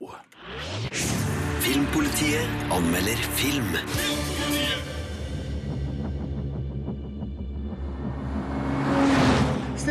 [1.62, 4.17] Filmpolitiet anmelder film.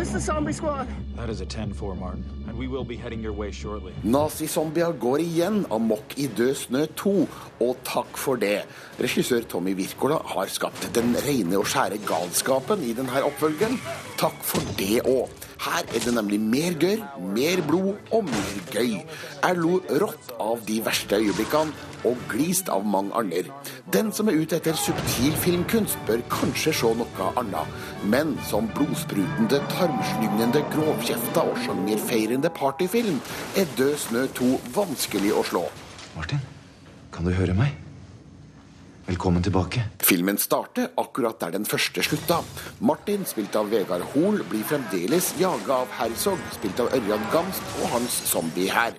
[0.08, 0.88] Is the zombie squad?
[1.17, 3.91] That is a 10-4, Martin, and we will be heading your way shortly.
[4.03, 7.11] Nazizombier går igjen amok i Død snø 2,
[7.59, 8.61] og takk for det.
[9.03, 13.75] Regissør Tommy Wirkola har skapt den rene og skjære galskapen i denne oppfølgeren.
[14.22, 15.27] Takk for det òg.
[15.67, 17.03] Her er det nemlig mer gørr,
[17.36, 19.02] mer blod og mer gøy.
[19.44, 23.45] Jeg lo rått av de verste øyeblikkene, og glist av mange andre.
[23.93, 27.73] Den som er ute etter subtil filmkunst, bør kanskje se noe annet.
[28.03, 33.19] Men som blodsprutende, tarmslyngende, grovkjefta og sjangerfeirende partyfilm
[33.57, 35.65] er Død snø 2 vanskelig å slå.
[36.17, 36.41] Martin,
[37.13, 37.86] kan du høre meg?
[39.07, 39.85] Velkommen tilbake.
[40.03, 42.41] Filmen starter akkurat der den første slutta.
[42.83, 47.87] Martin, spilt av Vegard Hoel, blir fremdeles jaga av Herzog, spilt av Ørjan Gamst og
[47.93, 48.97] hans zombiehær.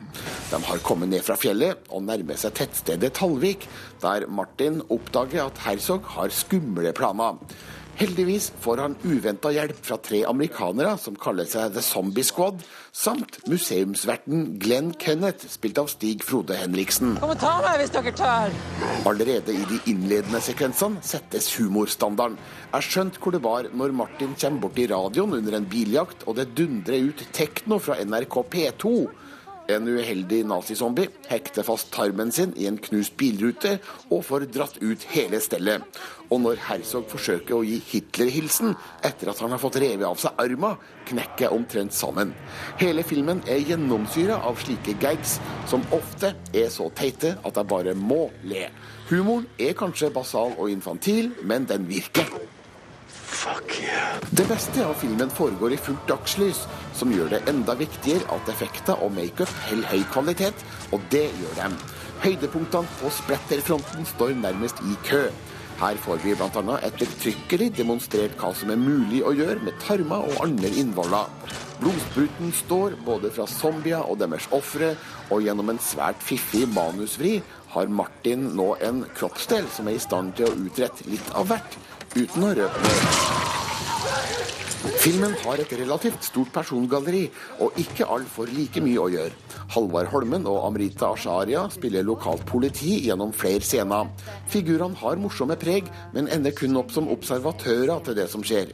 [0.49, 3.69] De har kommet ned fra fjellet og nærmer seg tettstedet Tallvik,
[4.01, 7.37] der Martin oppdager at Herzog har skumle planer.
[7.99, 12.61] Heldigvis får han uventa hjelp fra tre amerikanere som kaller seg The Zombie Squad,
[12.95, 17.17] samt museumsverten Glenn Kenneth, spilt av Stig Frode Henriksen.
[17.19, 18.55] Kom og ta meg hvis dere tør.
[19.11, 22.39] Allerede i de innledende sekvensene settes humorstandarden.
[22.71, 26.39] Jeg skjønte hvor det var når Martin kommer bort i radioen under en biljakt, og
[26.39, 28.95] det dundrer ut tekno fra NRK P2.
[29.69, 33.75] En uheldig nazizombie hekter fast tarmen sin i en knust bilrute
[34.09, 35.85] og får dratt ut hele stellet.
[36.33, 38.73] Og når Herzog forsøker å gi Hitler-hilsen
[39.05, 40.73] etter at han har fått revet av seg arma,
[41.13, 42.33] knekker omtrent sammen.
[42.81, 45.37] Hele filmen er gjennomsyra av slike gags
[45.69, 48.71] som ofte er så teite at jeg bare må le.
[49.13, 52.57] Humoren er kanskje basal og infantil, men den virker.
[54.31, 56.63] Det beste av filmen foregår i fullt dagslys,
[56.97, 61.55] som gjør det enda viktigere at effekter og makeup holder høy kvalitet, og det gjør
[61.59, 61.77] dem.
[62.25, 65.27] Høydepunktene på spletterfronten står nærmest i kø.
[65.79, 66.79] Her får vi bl.a.
[66.89, 71.29] ettertrykkelig demonstrert hva som er mulig å gjøre med tarmer og andre innvoller.
[71.79, 74.97] Blodspruten står både fra zombier og deres ofre,
[75.31, 77.37] og gjennom en svært fiffig manusvri
[77.77, 81.79] har Martin nå en kroppsdel som er i stand til å utrette litt av hvert,
[82.19, 84.68] uten å røpe mer.
[84.79, 87.25] Filmen har et relativt stort persongalleri,
[87.65, 89.35] og ikke all for like mye å gjøre.
[89.75, 94.13] Halvard Holmen og Amrita Asharia spiller lokalt politi gjennom flere scener.
[94.49, 98.71] Figurene har morsomme preg, men ender kun opp som observatører til det som skjer.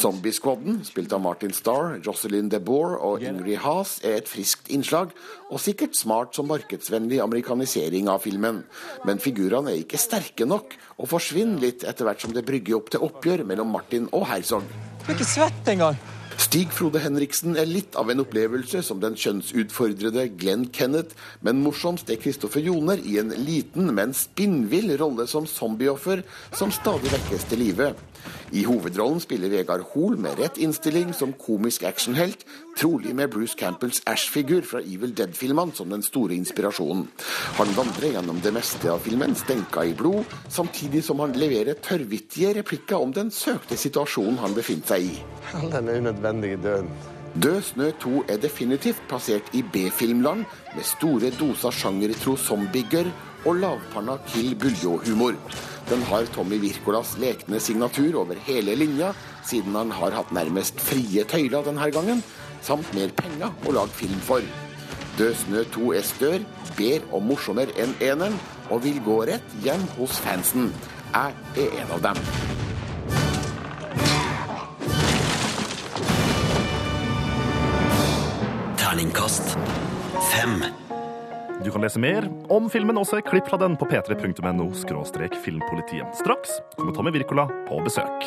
[0.00, 5.12] Zombiesquaden, spilt av Martin Starr, Jocelyn DeBoer og Ingrid Haas, er et friskt innslag,
[5.52, 8.64] og sikkert smart som markedsvennlig amerikanisering av filmen.
[9.04, 12.90] Men figurene er ikke sterke nok, og forsvinner litt etter hvert som det brygger opp
[12.94, 14.91] til oppgjør mellom Martin og Herzog.
[15.02, 15.96] Du er ikke svett engang.
[16.38, 22.10] Stig Frode Henriksen er litt av en opplevelse som den kjønnsutfordrede Glenn Kenneth, men morsomst
[22.12, 26.22] er Kristoffer Joner i en liten, men spinnvill rolle som zombieoffer
[26.54, 27.90] som stadig vekkes til live.
[28.52, 32.44] I hovedrollen spiller Vegard Hoel med rett innstilling som komisk actionhelt,
[32.76, 37.06] trolig med Bruce Campbells Ash-figur fra Evil Dead-filmene som den store inspirasjonen.
[37.58, 42.52] Han vandrer gjennom det meste av filmen stenka i blod, samtidig som han leverer tørrvittige
[42.60, 45.18] replikker om den søkte situasjonen han befinner seg i.
[45.56, 46.94] All den unødvendige døden.
[47.32, 50.44] Død snø 2 er definitivt plassert i B-filmland,
[50.76, 53.08] med store doser sjangertro zombiegørr
[53.44, 55.36] og lavpanna Kill Buljo-humor.
[55.90, 59.12] Den har Tommy Wirkolas lekne signatur over hele linja,
[59.44, 62.22] siden han har hatt nærmest frie tøyler denne gangen,
[62.62, 64.46] samt mer penger å lage film for.
[65.18, 66.44] Død snø 2 er større,
[66.78, 68.38] bedre og morsommere enn eneren,
[68.70, 70.70] og vil gå rett hjem hos fansen.
[71.12, 71.34] Jeg
[71.66, 72.22] er en av dem.
[78.80, 79.58] Terningkast
[80.30, 80.81] fem.
[81.64, 84.64] Du kan lese mer om filmen og se klipp fra den på p3.no
[85.44, 86.16] filmpolitiet.
[86.18, 88.24] Straks kommer Tommy Wirkola på besøk.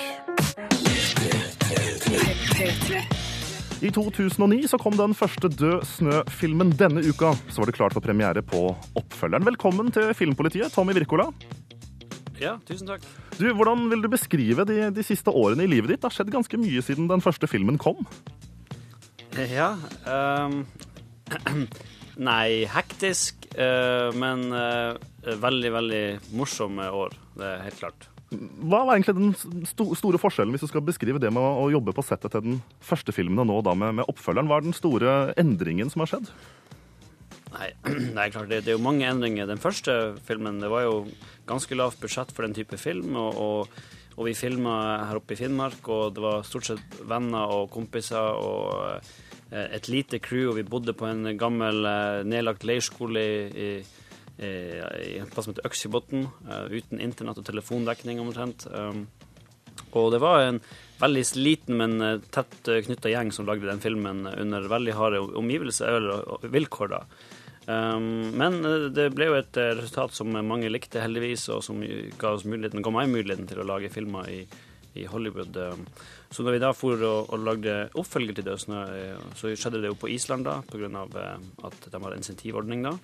[3.84, 6.72] I 2009 så kom den første Død snø-filmen.
[6.80, 9.44] Denne uka så var det klart for premiere på oppfølgeren.
[9.46, 11.28] Velkommen til Filmpolitiet, Tommy Wirkola.
[12.40, 13.04] Ja, tusen takk.
[13.36, 16.00] Du, Hvordan vil du beskrive de, de siste årene i livet ditt?
[16.00, 18.00] Det har skjedd ganske mye siden den første filmen kom.
[19.36, 19.74] Ja
[20.08, 20.62] ehm,
[22.16, 26.04] Nei, hektisk, eh, men eh, veldig, veldig
[26.38, 27.16] morsomme år.
[27.36, 28.08] Det er helt klart.
[28.36, 31.94] Hva var egentlig den sto store forskjellen hvis du skal beskrive det med å jobbe
[31.96, 34.50] på settet til den første filmen og nå da med, med oppfølgeren?
[34.50, 36.32] Hva er den store endringen som har skjedd?
[37.56, 37.70] Nei,
[38.16, 39.52] det er klart, det, det er jo mange endringer.
[39.52, 40.98] Den første filmen det var jo
[41.48, 43.14] ganske lavt budsjett for den type film.
[43.20, 44.74] og, og og vi filma
[45.10, 49.10] her oppe i Finnmark, og det var stort sett venner og kompiser og
[49.52, 50.50] et lite crew.
[50.52, 53.70] Og vi bodde på en gammel eh, nedlagt leirskole i, i,
[54.46, 58.68] i en plass som heter Øksibotn, eh, uten internett og telefondekning omtrent.
[58.74, 59.06] Um,
[59.96, 60.60] og det var en
[61.00, 66.48] veldig liten, men tett knytta gjeng som lagde den filmen under veldig harde omgivelser, eller
[66.52, 67.02] vilkår, da.
[67.66, 68.60] Um, men
[68.96, 72.96] det ble jo et resultat som mange likte, heldigvis, og som ga, oss muligheten, ga
[72.96, 74.42] meg muligheten til å lage filmer i,
[75.00, 75.60] i Hollywood.
[76.34, 78.82] Så når vi da for og, og lagde oppfølger til Dødsnø,
[79.38, 81.06] så skjedde det jo på Island da, pga.
[81.68, 82.96] at de har insentivordning da.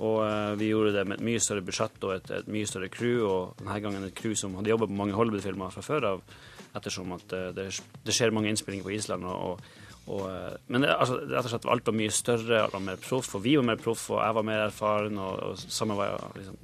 [0.00, 2.88] Og uh, vi gjorde det med et mye større budsjett og et, et, mye større
[2.90, 6.24] crew, og denne gangen et crew som hadde jobba på mange Hollywood-filmer fra før av,
[6.72, 7.68] ettersom at uh, det,
[8.02, 9.28] det, skjer mange innspillinger på Island.
[9.28, 9.80] og, og
[10.10, 10.24] og,
[10.66, 13.44] men det, altså, rett og slett alt var mye større, alt var mer proff, og
[13.44, 16.56] vi var mer proff, og jeg var mer erfaren, og, og sammen var liksom,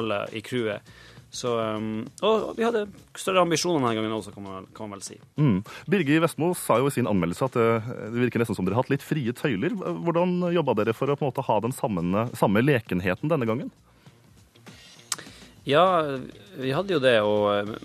[0.00, 0.90] alle i crewet.
[1.30, 5.04] Så, um, og vi hadde større ambisjoner denne gangen også, kan man, kan man vel
[5.06, 5.18] si.
[5.38, 5.60] Mm.
[5.90, 8.82] Birger Vestmo sa jo i sin anmeldelse at det, det, virker nesten som dere har
[8.82, 9.76] hatt litt frie tøyler.
[9.78, 13.70] Hvordan jobba dere for å på en måte ha den samme, samme lekenheten denne gangen?
[15.68, 15.84] Ja,
[16.58, 17.76] vi hadde jo det, og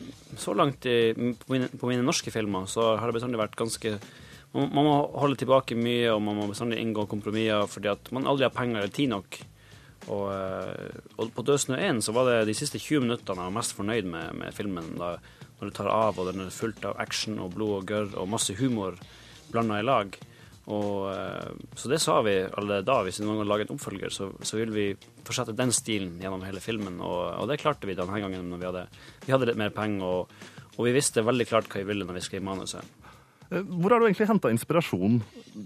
[0.42, 3.98] så langt i, på, mine, på mine norske filmer så har det bestandig vært ganske
[4.56, 8.26] man, man, må holde tilbake mye, og man må bestandig inngå kompromisser fordi at man
[8.32, 9.38] aldri har penger eller tid nok.
[10.14, 10.30] Og,
[11.18, 13.76] og på Død snø 1 så var det de siste 20 minuttene jeg var mest
[13.78, 14.94] fornøyd med, med filmen.
[15.00, 15.16] Da,
[15.60, 18.30] når det tar av, og den er fullt av action og blod og gørr og
[18.30, 19.00] masse humor
[19.52, 20.18] blanda i lag.
[20.66, 21.14] Og,
[21.78, 22.98] så det sa vi allerede da.
[23.06, 24.88] Hvis vi noen gang lager en oppfølger, så, så, vil vi
[25.22, 27.00] fortsette den stilen gjennom hele filmen.
[27.06, 28.86] Og, og det klarte vi denne gangen når vi hadde,
[29.26, 32.20] vi hadde litt mer penger, og, og vi visste veldig klart hva vi ville når
[32.20, 33.05] vi skrev manuset.
[33.50, 35.20] Hvor har du egentlig henta inspirasjon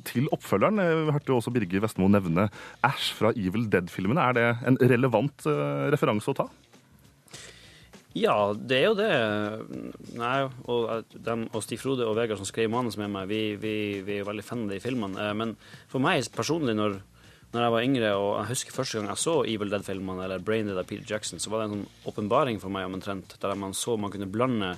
[0.07, 0.81] til oppfølgeren?
[0.83, 2.49] Jeg hørte jo også Birger Vestmo nevne
[2.83, 4.25] Ash fra Evil Dead-filmene.
[4.25, 6.49] Er det en relevant uh, referanse å ta?
[8.17, 9.13] Ja, det er jo det.
[10.19, 10.33] Nei,
[10.67, 14.17] og, dem, og Stig Frode og Vegard som skrev manus med meg, vi, vi, vi,
[14.17, 15.29] er jo veldig fan av de filmene.
[15.39, 15.55] Men
[15.91, 16.97] for meg personlig, når,
[17.53, 20.67] når, jeg var yngre, og jeg husker første gang jeg så Evil Dead-filmene, eller Brain
[20.67, 23.77] Dead av Peter Jackson, så var det en sånn åpenbaring for meg omtrent, der man
[23.77, 24.75] så man kunne blande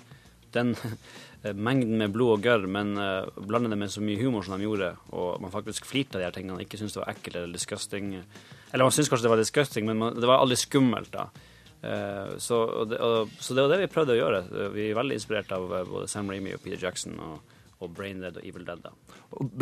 [0.51, 4.45] den Eh, mengden med blod og gørr, men uh, blande det med så mye humor
[4.45, 7.13] som de gjorde, og man faktisk flirte av de her tingene, ikke syntes det var
[7.15, 8.12] ekkelt eller disgusting.
[8.71, 11.29] Eller man syntes kanskje det var disgusting, men man, det var aldri skummelt, da.
[11.81, 14.43] Uh, så, og det, og, så, det, var det vi prøvde å gjøre.
[14.77, 18.38] Vi er veldig inspirert av både Sam Ramy og Peter Jackson og, og Brain Dead
[18.38, 18.86] og Evil Dead.
[18.86, 18.93] da.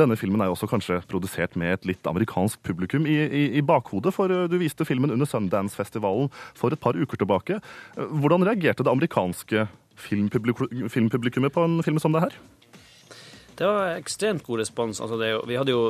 [0.04, 3.64] Denne filmen er jo også kanskje produsert med et litt amerikansk publikum i, i, i
[3.64, 6.28] bakhodet, for du viste filmen under Sundance-festivalen
[6.60, 7.62] for et par uker tilbake.
[7.96, 9.70] Hvordan reagerte det amerikanske
[10.00, 12.38] filmpublikummet på en film som det her?
[13.60, 15.02] Det var ekstremt god respons.
[15.04, 15.82] Altså det, vi, jo,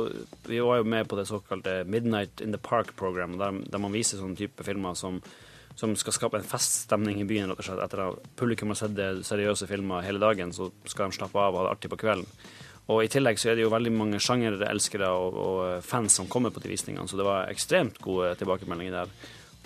[0.48, 4.18] vi, var jo med på det såkalte Midnight in the Park-program, der, der, man viser
[4.18, 5.20] sånne type filmer som,
[5.78, 7.52] som, skal skape en feststemning i byen.
[7.52, 7.84] rett og slett.
[7.84, 8.98] Etter at publikum har sett
[9.28, 12.26] seriøse filmer hele dagen, så skal de slappe av og ha det artig på kvelden.
[12.90, 16.50] Og I tillegg så er det jo veldig mange sjangerelskere og, og fans som kommer
[16.50, 19.12] på de visningene, så det var ekstremt gode tilbakemeldinger der.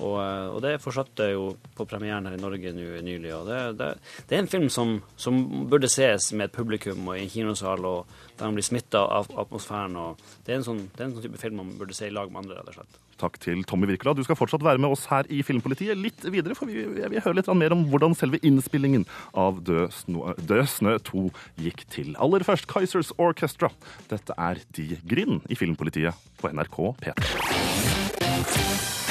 [0.03, 3.31] Og, eh, og det fortsatte jo på premieren her i Norge nu, nylig.
[3.37, 3.91] og det, det,
[4.29, 5.39] det er en film som, som,
[5.71, 9.31] burde ses med et publikum og i en kinosal, og der man blir smitta av
[9.39, 9.97] atmosfæren.
[9.97, 12.15] og det er, en sånn, det er en sånn type film man burde se i
[12.15, 12.59] lag med andre.
[12.59, 13.01] rett og slett.
[13.21, 14.17] Takk til Tommy Wirkola.
[14.19, 17.23] Du skal fortsatt være med oss her i Filmpolitiet litt videre, for vi jeg vil
[17.23, 19.07] høre litt mer om hvordan selve innspillingen
[19.39, 21.25] av Død snø, Død snø 2
[21.63, 22.13] gikk til.
[22.19, 23.71] Aller først Kaizers Orchestra.
[24.11, 27.25] Dette er De Grind i Filmpolitiet på NRK P3.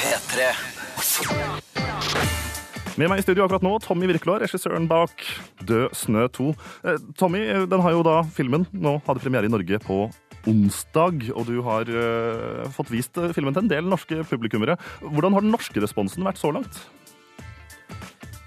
[0.04, 0.73] P3.
[2.94, 5.18] Med meg i studio akkurat nå, Tommy Wirkola, regissøren bak
[5.66, 6.46] Død snø 2.
[6.86, 10.04] Eh, Tommy, eh, den har jo da filmen nå hadde premiere i Norge på
[10.46, 14.78] onsdag, og du har eh, fått vist eh, filmen til en del norske publikummere.
[15.02, 16.84] Hvordan har den norske responsen vært så langt?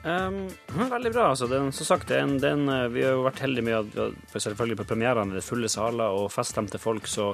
[0.07, 1.29] Um, veldig bra.
[1.33, 1.51] altså.
[1.51, 5.35] Den, som sagt, den, den, Vi har jo vært heldige med at selvfølgelig på premierene
[5.35, 7.33] det er fulle saler og feststemte folk, så,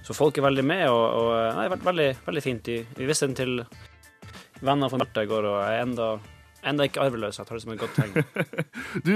[0.00, 0.86] så, folk er veldig med.
[0.88, 2.72] og, og nei, Det har vært veldig, veldig fint.
[2.96, 3.58] Vi visste den til
[4.62, 6.12] venner fra Marte går, og er enda,
[6.66, 7.40] enda ikke arveløs.
[7.40, 8.14] Jeg tar det som et godt tegn.
[9.06, 9.14] du,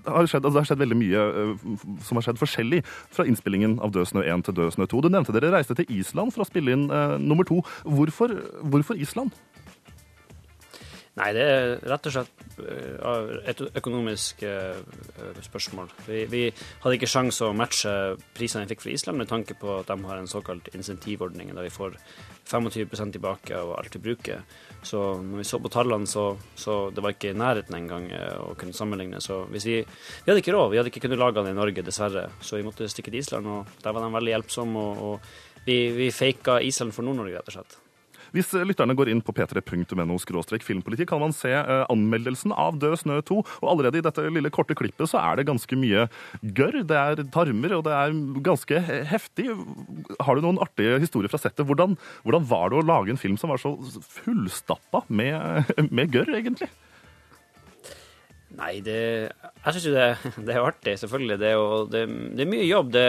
[0.00, 1.68] det har, skjedd, altså det har skjedd veldig mye uh,
[2.06, 5.02] som har skjedd forskjellig fra innspillingen av Død snø 1 til Død snø 2.
[5.04, 7.60] Du nevnte dere reiste til Island for å spille inn uh, nummer to.
[7.84, 8.34] Hvorfor,
[8.72, 9.36] hvorfor Island?
[11.20, 14.40] Nei, det er rett og slett uh, et økonomisk
[15.44, 15.90] spørsmål.
[16.06, 17.92] Vi, vi hadde ikke sjanse å matche
[18.36, 21.68] prisene vi fikk fra Island, med tanke på at de har en såkalt insentivordning, der
[21.68, 21.98] vi får
[22.48, 24.46] 25% tilbake av alt vi bruker.
[24.82, 26.24] Så når vi så på tallene, så,
[26.56, 28.08] så det var ikke i nærheten engang
[28.40, 29.20] å kunne sammenligne.
[29.20, 31.84] Så hvis vi, vi hadde ikke råd, vi hadde ikke kunnet lage den i Norge,
[31.84, 32.30] dessverre.
[32.40, 34.88] Så vi måtte stikke til Island, og der var de veldig hjelpsomme.
[34.88, 37.78] Og, og vi, vi faka Island for Nord-Norge, rett og slett.
[38.34, 40.18] Hvis lytterne går inn på p3.no
[40.60, 43.38] filmpolitikk, kan man se eh, anmeldelsen av Død snø 2.
[43.62, 46.06] Og allerede i dette lille korte klippet så er det ganske mye
[46.42, 46.82] gørr.
[46.86, 49.48] Det er tarmer, og det er ganske heftig.
[50.20, 51.66] Har du noen artige historier fra settet?
[51.66, 51.96] Hvordan,
[52.26, 53.74] hvordan var det å lage en film som var så
[54.20, 56.70] fullstappa med, med gørr, egentlig?
[58.60, 60.08] Nei, det Jeg syns jo det,
[60.46, 61.38] det, er artig, selvfølgelig.
[61.40, 62.02] Det jo, det,
[62.36, 62.92] det er mye jobb.
[62.94, 63.06] Det,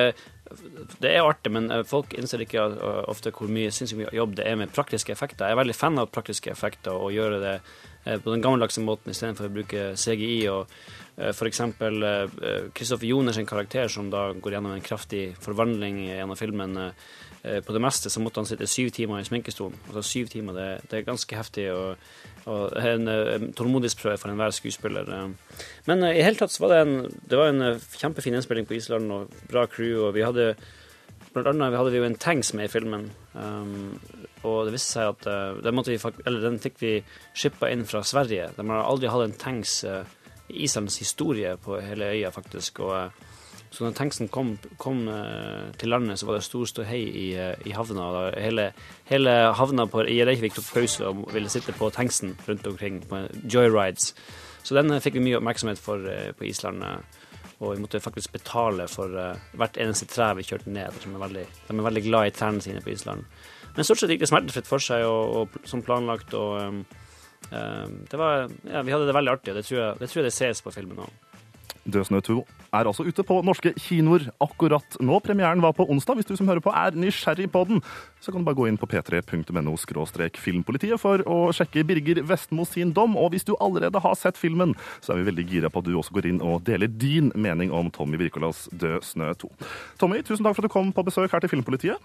[1.02, 2.64] det er artig, men eh, folk innser ikke
[3.12, 5.48] ofte hvor mye sinnssykt mye jobb det er med praktiske effekter.
[5.48, 9.14] Jeg er veldig fan av praktiske effekter og gjøre det eh, på den gammeldagse måten
[9.14, 10.42] istedenfor å bruke CGI.
[10.54, 10.72] og
[11.22, 11.60] F.eks.
[12.74, 16.80] Kristoffer Joner sin karakter, som da går gjennom en kraftig forvandling gjennom filmen.
[17.42, 19.80] På det meste så måtte han sitte syv timer i sminkestolen.
[19.88, 21.72] Altså syv timer, det, det er ganske heftig.
[21.74, 21.96] og
[22.50, 25.10] og en, en tålmodighetsprøve for enhver skuespiller.
[25.86, 26.96] Men i hele tatt så var det en,
[27.30, 30.08] det var en kjempefin innspilling på Island og bra crew.
[30.08, 30.56] og vi hadde
[31.32, 33.06] Blant annet hadde vi jo en tanks med i filmen.
[33.34, 33.94] Um,
[34.44, 35.96] og det viste seg at uh, den, vi,
[36.28, 36.90] den, fikk vi
[37.32, 38.50] shippa inn fra Sverige.
[38.58, 40.02] De har aldri hatt en tanks uh,
[40.52, 42.84] i Islands historie på hele øya, faktisk.
[42.84, 43.31] og uh,
[43.72, 47.54] så når tanksen kom, kom uh, til landet, så var det stor ståhei i, uh,
[47.64, 48.08] i havna.
[48.36, 48.66] Hele,
[49.08, 53.24] hele, havna på, i Reykjavik tok pause og ville sitte på tanksen rundt omkring på
[53.48, 54.12] joyrides.
[54.68, 56.04] Så den uh, fikk vi mye oppmerksomhet for
[56.36, 56.84] på Island.
[57.62, 59.16] og vi måtte faktisk betale for
[59.54, 60.92] hvert eneste tre vi kjørte ned.
[60.92, 63.24] De er veldig, de er veldig glad i trærne sine på Island.
[63.76, 66.34] Men stort sett gikk det smertefritt for seg og, og, som planlagt.
[66.34, 66.84] og um,
[68.12, 70.32] det var, ja, Vi hadde det veldig artig, og det tror jeg det, tror jeg
[70.32, 71.31] det ses på filmen òg.
[71.86, 72.36] Død snø 2
[72.72, 75.18] er altså ute på norske kinoer akkurat nå.
[75.26, 76.20] Premieren var på onsdag.
[76.20, 77.82] Hvis du som hører på er nysgjerrig på den,
[78.22, 79.74] så kan du bare gå inn på p3.no
[80.38, 83.18] filmpolitiet for å sjekke Birger Vestmo sin dom.
[83.18, 85.98] Og hvis du allerede har sett filmen, så er vi veldig gira på at du
[85.98, 89.52] også går inn og deler din mening om Tommy Wirkolas Død snø 2.
[90.00, 91.98] Tommy, tusen takk for at du kom på besøk her til Filmpolitiet.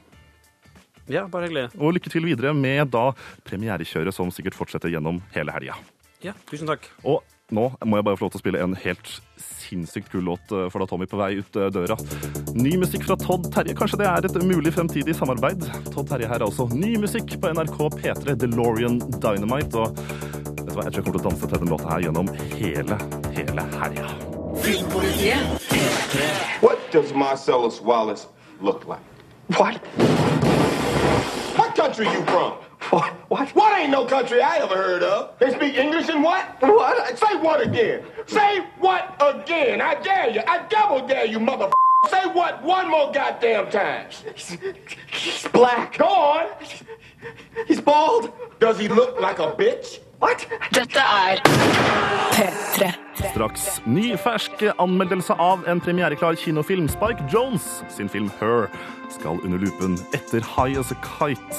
[1.06, 1.68] Ja, bare hyggelig.
[1.78, 3.12] Og lykke til videre med da
[3.46, 5.76] premierekjøret som sikkert fortsetter gjennom hele helga.
[6.24, 6.88] Ja, tusen takk.
[7.06, 7.22] Og
[7.54, 10.66] nå må jeg bare få lov til å spille en helt sinnssykt kul låt eh,
[10.72, 11.96] for da Tommy på vei ut eh, døra.
[12.56, 13.76] Ny musikk fra Todd Terje.
[13.78, 15.62] Kanskje det er et mulig fremtidig samarbeid?
[15.92, 16.66] Todd Terje her altså.
[16.74, 19.78] Ny musikk på NRK P3, DeLorean Dynamite.
[19.78, 22.06] Og vet du hva, jeg tror jeg kommer til å danse til den låta her
[22.08, 23.00] gjennom hele,
[23.38, 24.10] hele helga.
[24.66, 26.28] Filmpolitiet P3.
[26.66, 28.26] What does Marcellus Wallace
[28.60, 29.04] look like?
[29.54, 30.55] What?
[31.56, 32.52] What country you from?
[32.90, 33.12] What?
[33.28, 33.48] What?
[33.50, 35.38] What ain't no country I ever heard of?
[35.38, 36.60] They speak English and what?
[36.60, 37.18] What?
[37.18, 38.04] Say what again?
[38.26, 39.80] Say what again?
[39.80, 40.42] I dare you.
[40.46, 41.70] I double dare you, mother.
[42.08, 44.06] Say what one more goddamn time.
[44.34, 44.56] He's,
[45.10, 45.98] he's black.
[45.98, 46.48] Go on.
[47.66, 48.32] He's bald.
[48.60, 50.00] Does he look like a bitch?
[50.18, 50.46] What?
[50.72, 52.15] Dette er P3.
[53.36, 56.86] Straks ny fersk anmeldelse av en premiereklar kinofilm.
[56.88, 58.70] Spike Jones sin film Her
[59.12, 61.58] skal under lupen etter High As A Kite.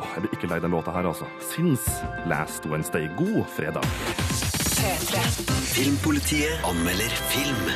[0.00, 1.28] Åh, jeg blir ikke lei den låta her, altså.
[1.44, 1.84] Since
[2.26, 3.10] Last Wednesday.
[3.18, 3.84] God fredag.
[5.76, 7.68] Filmpolitiet anmelder film.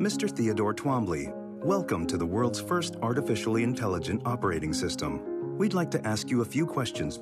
[0.00, 0.32] Mr.
[0.32, 1.28] Theodore Twombly
[1.62, 5.20] Welcome to the world's first artificially intelligent operating system.
[5.58, 7.20] We'd like to ask you a few questions.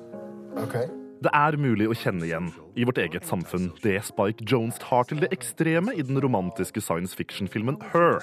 [0.55, 0.87] Okay.
[1.17, 5.23] Det er mulig å kjenne igjen i vårt eget samfunn det Spike Jones tar til
[5.23, 8.21] det ekstreme i den romantiske science fiction-filmen Her.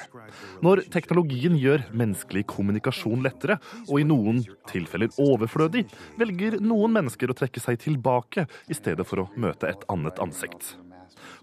[0.62, 3.58] Når teknologien gjør menneskelig kommunikasjon lettere,
[3.88, 5.88] og i noen tilfeller overflødig,
[6.20, 10.76] velger noen mennesker å trekke seg tilbake i stedet for å møte et annet ansikt.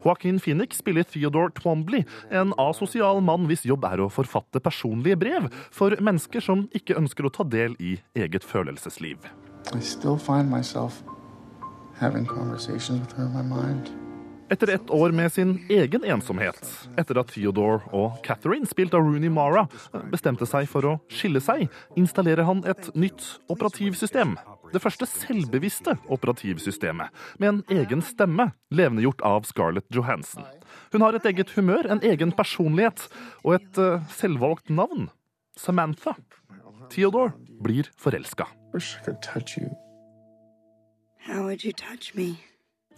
[0.05, 5.51] Joaquin Phoenix spiller Theodore Twombly, en asosial mann hvis jobb er å forfatte personlige brev
[5.73, 9.27] for mennesker som ikke ønsker å ta del i eget følelsesliv.
[9.75, 11.03] I still find myself
[12.01, 13.91] having conversations with her in my mind.
[14.51, 16.59] Etter ett år med sin egen ensomhet,
[16.99, 19.61] etter at Theodore og Catherine, spilt av Rooney Mara,
[20.11, 24.33] bestemte seg for å skille seg, installerer han et nytt operativsystem.
[24.73, 30.43] Det første selvbevisste operativsystemet, med en egen stemme, levendegjort av Scarlett Johansson.
[30.91, 33.05] Hun har et eget humør, en egen personlighet
[33.45, 35.07] og et uh, selvvalgt navn.
[35.55, 36.17] Samantha.
[36.91, 37.31] Theodore
[37.63, 38.49] blir forelska.
[38.75, 39.71] Wish I could touch you.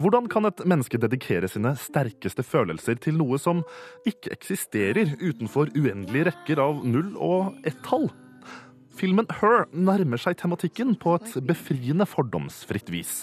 [0.02, 3.62] Hvordan kan et menneske dedikere sine sterkeste følelser til noe som
[4.08, 8.08] ikke eksisterer utenfor uendelige rekker av null og ett-tall?
[8.94, 13.14] Filmen Her nærmer seg tematikken på et befriende fordomsfritt vis.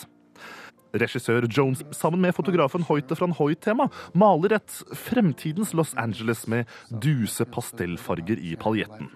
[0.93, 6.69] Regissør Jones sammen med fotografen Hoite fra Hoit-tema maler et fremtidens Los Angeles med
[7.03, 9.10] duse pastellfarger i paljetten.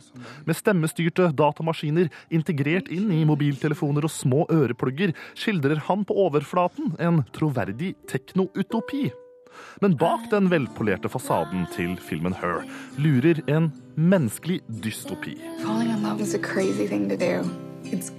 [0.48, 7.24] Med stemmestyrte datamaskiner integrert inn i mobiltelefoner og små øreplugger skildrer han på overflaten en
[7.36, 9.10] troverdig tekno-utopi.
[9.80, 12.64] Men bak den velpolerte fasaden til filmen Her
[13.00, 15.38] lurer en menneskelig dystopi.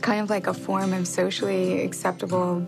[0.01, 2.65] Kind of like a form of socially acceptable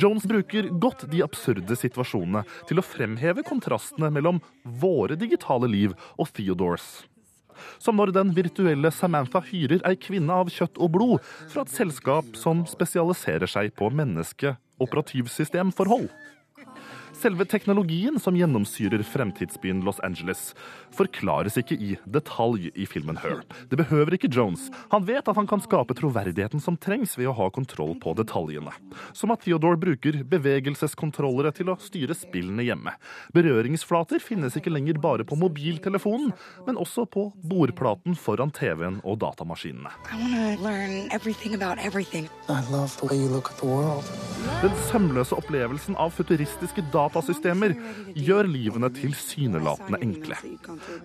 [0.00, 6.28] Jones bruker godt de absurde situasjonene til å fremheve kontrastene mellom våre digitale liv og
[6.36, 7.04] Theodores.
[7.78, 11.20] Som når den virtuelle Samantha hyrer ei kvinne av kjøtt og blod
[11.52, 16.08] fra et selskap som spesialiserer seg på menneske-operativsystemforhold.
[17.20, 20.54] Selve teknologien som gjennomsyrer fremtidsbyen Los Angeles,
[20.96, 23.42] forklares ikke i detalj i filmen Her.
[23.68, 24.70] Det behøver ikke Jones.
[24.88, 28.72] Han vet at han kan skape troverdigheten som trengs ved å ha kontroll på detaljene.
[29.12, 32.94] Som at Theodore bruker bevegelseskontrollere til å styre spillene hjemme.
[33.36, 36.32] Berøringsflater finnes ikke lenger bare på mobiltelefonen,
[36.64, 39.92] men også på bordplaten foran TV-en og datamaskinene.
[44.64, 47.74] Den sømløse opplevelsen av futuristiske datasystemer
[48.14, 50.38] gjør livene tilsynelatende enkle.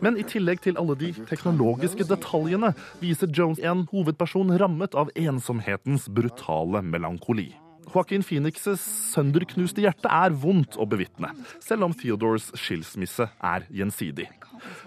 [0.06, 6.10] Men i tillegg til alle de teknologiske detaljene viser Jones en hovedperson rammet av ensomhetens
[6.10, 7.54] brutale melankoli.
[7.86, 8.66] Joaquin Phoenix'
[9.14, 11.30] sønderknuste hjerte er vondt å bevitne,
[11.64, 14.26] selv om Theodores skilsmisse er gjensidig.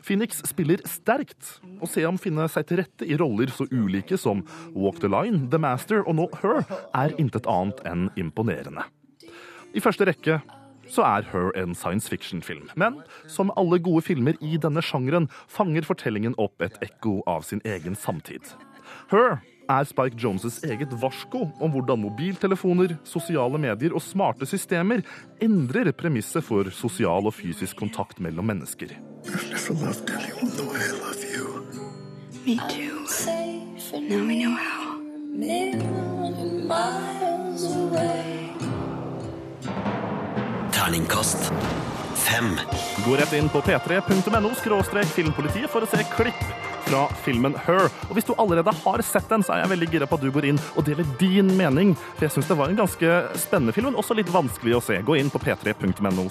[0.03, 4.43] Phoenix spiller sterkt, og se ham finne seg til rette i roller så ulike som
[4.75, 6.65] Walk the Line, The Master og nå Her,
[6.99, 8.85] er intet annet enn imponerende.
[9.77, 10.41] I første rekke
[10.89, 12.71] så er Her en science fiction-film.
[12.77, 17.63] Men som alle gode filmer i denne sjangeren fanger fortellingen opp et ekko av sin
[17.65, 18.55] egen samtid.
[19.13, 25.05] Her er Spike Jones' eget varsko om hvordan mobiltelefoner, sosiale medier og smarte systemer
[25.45, 28.97] endrer premisset for sosial og fysisk kontakt mellom mennesker.
[34.09, 34.79] We know how.
[40.89, 41.53] Terningkast
[42.15, 42.57] fem.
[43.05, 44.53] Gå rett inn på p3.no
[45.05, 46.41] filmpolitiet for å se klipp
[46.87, 47.91] fra filmen Her.
[48.09, 50.31] Og hvis du allerede har sett den, så er jeg veldig gira på at du
[50.33, 51.93] går inn og deler din mening.
[52.15, 55.03] For jeg syns det var en ganske spennende film, men også litt vanskelig å se.
[55.05, 56.25] Gå inn på p3.no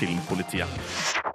[0.00, 1.31] filmpolitiet.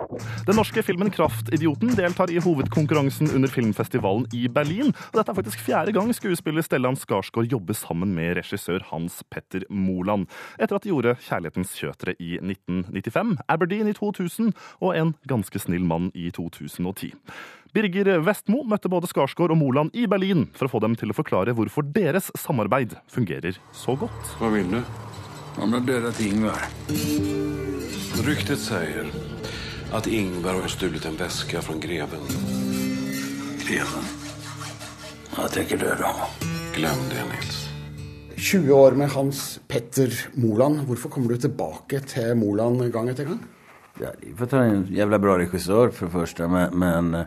[0.48, 4.94] Den norske filmen Kraftidioten deltar i hovedkonkurransen under filmfestivalen i Berlin.
[5.12, 9.66] Og dette er faktisk fjerde gang skuespiller Stellan Skarsgård jobber sammen med regissør Hans Petter
[9.70, 10.28] Moland,
[10.60, 15.84] etter at de gjorde Kjærlighetens kjøtere i 1995, Aberdeen i 2000 og En ganske snill
[15.86, 17.12] mann i 2010.
[17.76, 21.18] Birger Vestmo møtte både Skarsgård og Moland i Berlin for å få dem til å
[21.18, 24.34] forklare hvorfor deres samarbeid fungerer så godt.
[24.40, 24.80] Hva vil du?
[25.58, 26.68] Han har ting, Ingvar.
[28.26, 29.06] Ryktet säger
[29.92, 32.20] att Ingvar har stulit en väska från greven.
[33.68, 34.04] Greven?
[35.38, 36.28] Jag tänker döda honom.
[36.76, 37.68] Glöm det, Nils.
[38.38, 40.80] 20 år med Hans Petter Moland.
[40.80, 43.40] Hvorfor kommer du tilbake til Moland gang etter gang?
[44.00, 47.26] Ja, för att han är en jävla bra regissør for det første, Men, men eh,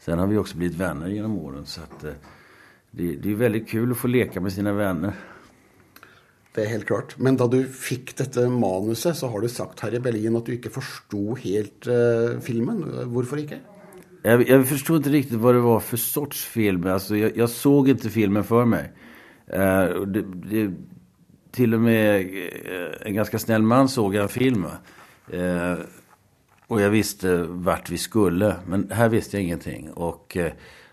[0.00, 1.66] sen har vi også blitt vänner gjennom årene.
[1.66, 2.10] Så att, eh,
[2.90, 5.12] det, det er veldig kul å få leka med sine vänner.
[6.52, 7.14] Det er helt klart.
[7.16, 10.52] Men da du fikk dette manuset, så har du sagt her i Berlin at du
[10.52, 12.82] ikke forsto helt uh, filmen.
[13.12, 13.62] Hvorfor ikke?
[14.22, 16.84] Jeg, jeg forsto ikke riktig hva det var for sorts film.
[16.92, 18.92] Altså, jeg, jeg så ikke filmen for meg.
[19.48, 20.66] Uh, det, det,
[21.52, 24.68] til og med eh, en ganske snill mann så en film.
[25.32, 25.82] Uh,
[26.68, 27.34] og jeg visste
[27.64, 28.54] hvert vi skulle.
[28.68, 29.90] Men her visste jeg ingenting.
[29.96, 30.36] Og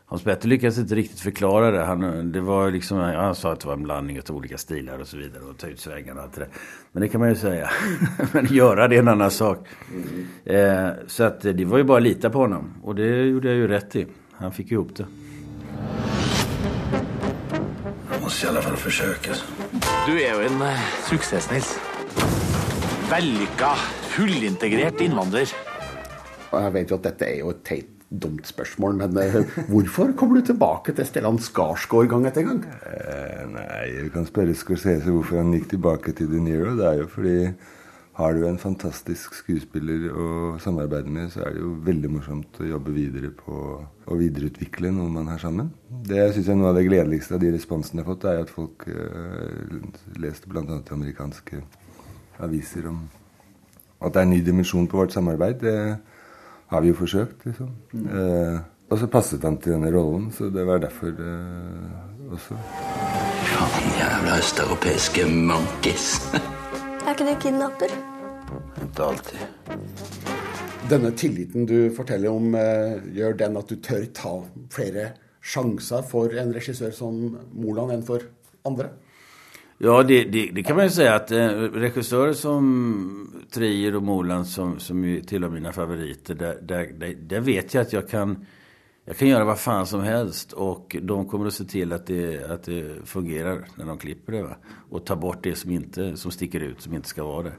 [0.09, 1.83] Hans Petter lyckades inte riktigt förklara det.
[1.83, 5.07] Han, det var liksom, han sa att det var en blandning av olika stilar och
[5.07, 5.43] så vidare.
[5.43, 6.47] Och ta ut svängarna och alt det.
[6.91, 7.69] Men det kan man ju säga.
[8.31, 9.67] Men göra det är en annan sak.
[10.45, 12.73] Eh, så att det var ju bara att lita på honom.
[12.83, 14.07] Och det gjorde jag ju rätt i.
[14.31, 15.05] Han fick ihop det.
[18.11, 19.31] Jag måste i alla fall försöka.
[20.07, 21.79] Du er jo en uh, suksess, Nils.
[23.11, 25.53] Vellykka, fullintegrert innvandrer.
[26.49, 30.13] Og jeg vet jo at dette er jo et teit, dumt spørsmål, men eh, hvorfor
[30.17, 32.63] kommer du tilbake til Stellan Skarsgård gang etter gang?
[32.65, 36.73] Eh, nei, du kan spørre Scorsese hvorfor han gikk tilbake til De Niro.
[36.79, 37.35] Det er jo fordi
[38.19, 40.25] har du en fantastisk skuespiller å
[40.59, 45.13] samarbeide med, så er det jo veldig morsomt å jobbe videre på å videreutvikle noe
[45.13, 45.69] man har sammen.
[45.87, 48.41] Det syns jeg er noe av det gledeligste av de responsene jeg har fått, er
[48.43, 49.79] at folk eh,
[50.19, 50.81] leste bl.a.
[50.97, 51.61] amerikanske
[52.43, 53.05] aviser om
[53.99, 55.61] at det er en ny dimensjon på vårt samarbeid.
[55.61, 55.77] Det
[56.69, 57.71] har vi jo forsøkt, liksom.
[57.93, 62.57] Eh, og så passet han til denne rollen, så det var derfor eh, også.
[63.49, 66.11] Faen, jævla østeuropeiske monkeys.
[67.05, 67.93] Er ikke du kidnapper?
[68.83, 69.39] Ikke alltid.
[70.89, 74.33] Denne tilliten du forteller om, eh, gjør den at du tør ta
[74.73, 78.25] flere sjanser for en regissør som Moland enn for
[78.67, 78.91] andre?
[79.81, 84.47] Ja, det, det, det kan man ju säga att eh, regissörer som Trier och Moland
[84.47, 88.45] som, som ju tillhör mina favoriter, där, där, där, vet jag att jag kan,
[89.05, 92.51] jag kan göra vad fan som helst och de kommer att se till att det,
[92.51, 94.43] att det fungerar när de klipper det.
[94.43, 94.55] Va?
[94.89, 97.57] Och ta bort det som, inte, som sticker ut, som inte ska vara där.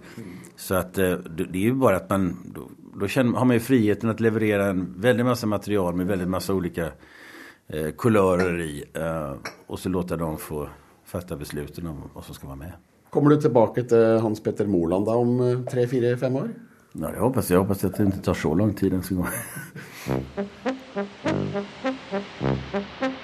[0.56, 3.56] Så att eh, det, det är ju bara att man, då, då känner, har man
[3.56, 6.90] ju friheten att leverera en väldig massa material med väldigt massa olika
[7.68, 8.84] eh, kulörer i.
[8.94, 9.34] Eh,
[9.66, 10.68] och så låta dem få
[11.10, 12.72] fatta besluten om hva som skal være med.
[13.10, 16.48] Kommer du tilbake til Hans Petter Moland da om eh, tre, fire, fem år?
[17.00, 19.30] Nei, jeg håper, jeg håper at det ikke tar så lang tid Den skal gång.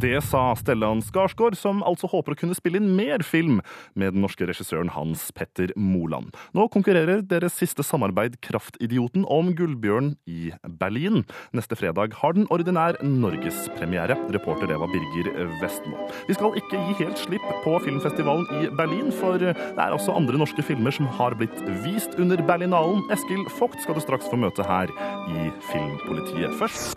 [0.00, 3.58] Det sa Stellan Skarsgård, som altså håper å kunne spille inn mer film
[3.98, 6.30] med den norske regissøren Hans Petter Moland.
[6.56, 11.26] Nå konkurrerer deres siste samarbeid Kraftidioten om Gullbjørn i Berlin.
[11.52, 14.16] Neste fredag har den ordinær norgespremiere.
[14.32, 16.08] Reporter det var Birger Vestmo.
[16.30, 20.40] Vi skal ikke gi helt slipp på filmfestivalen i Berlin, for det er også andre
[20.40, 23.04] norske filmer som har blitt vist under Berlinalen.
[23.12, 24.88] Eskil Vogt skal du straks få møte her
[25.28, 26.56] i Filmpolitiet.
[26.56, 26.96] Først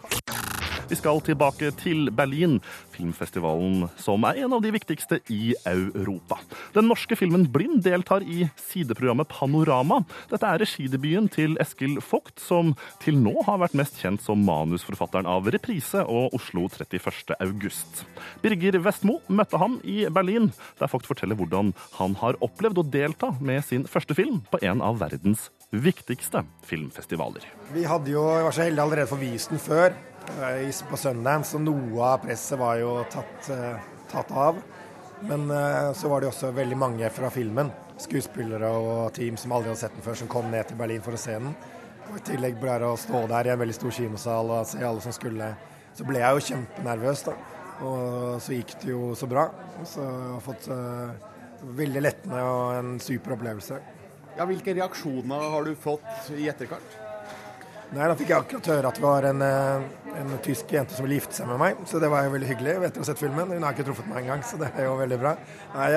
[0.90, 2.60] vi skal tilbake til Berlin,
[2.94, 6.40] filmfestivalen som er en av de viktigste i Europa.
[6.76, 10.02] Den norske filmen Blind deltar i sideprogrammet Panorama.
[10.32, 15.30] Dette er regidebuten til Eskil Vogt, som til nå har vært mest kjent som manusforfatteren
[15.30, 17.36] av Reprise og Oslo 31.
[17.40, 18.06] august.
[18.44, 23.34] Birger Vestmo møtte ham i Berlin, der Vogt forteller hvordan han har opplevd å delta
[23.42, 27.46] med sin første film på en av verdens viktigste filmfestivaler.
[27.74, 29.96] Vi hadde jo, jeg var så heldig allerede for vist den før
[30.90, 33.80] på Sundance, og noe av presset var jo tatt, eh,
[34.12, 34.62] tatt av.
[35.22, 39.70] Men eh, så var det også veldig mange fra filmen, skuespillere og team som aldri
[39.72, 41.56] hadde sett den før, som kom ned til Berlin for å se den.
[42.10, 44.84] Og I tillegg ble det å stå der i en veldig stor kinosal og se
[44.84, 45.56] alle som skulle
[45.94, 47.34] Så ble jeg jo kjempenervøs, da.
[47.86, 49.44] Og så gikk det jo så bra.
[49.86, 50.66] Så jeg har fått
[51.78, 53.78] veldig lettende og en super opplevelse.
[54.34, 57.03] Ja, Hvilke reaksjoner har du fått i etterkant?
[57.94, 61.20] Nei, Da fikk jeg akkurat høre at det var en, en, tysk jente som ville
[61.20, 61.82] gifte seg med meg.
[61.90, 63.54] Så det var jo veldig hyggelig etter å ha sett filmen.
[63.54, 65.36] Hun har ikke truffet meg engang, så det er jo veldig bra.
[65.76, 65.88] Nei,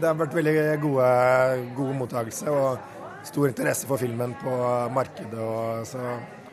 [0.00, 1.08] Det har vært veldig gode,
[1.76, 4.54] god mottakelse og stor interesse for filmen på
[4.96, 5.36] markedet.
[5.36, 6.00] Og, så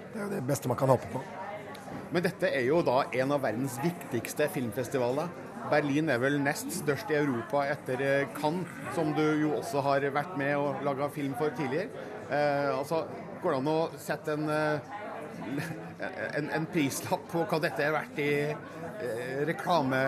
[0.10, 1.24] det er jo det beste man kan håpe på.
[2.12, 5.32] Men dette er jo da en av verdens viktigste filmfestivaler.
[5.70, 8.02] Berlin er vel nest størst i Europa etter
[8.36, 11.92] Cannes, som du jo også har vært med og laga film for tidligere.
[12.30, 13.04] Eh, altså,
[13.42, 18.32] Går det an å sette en, en, en, prislapp på hva dette er verdt i
[18.52, 20.02] eh, reklame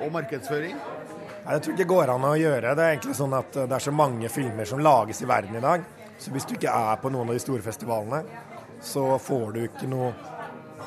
[0.00, 0.78] og markedsføring?
[0.78, 2.74] Nei, Jeg tror ikke det går an å gjøre.
[2.76, 5.64] Det er egentlig sånn at det er så mange filmer som lages i verden i
[5.64, 5.84] dag.
[6.20, 8.24] Så hvis du ikke er på noen av de store festivalene,
[8.80, 10.12] så får du ikke noe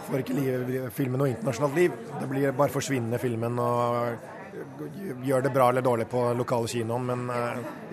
[0.03, 1.97] får ikke liv, filmen noe internasjonalt liv.
[2.19, 7.19] Det blir bare forsvinner filmen og gjør det bra eller dårlig på lokale kinoen, men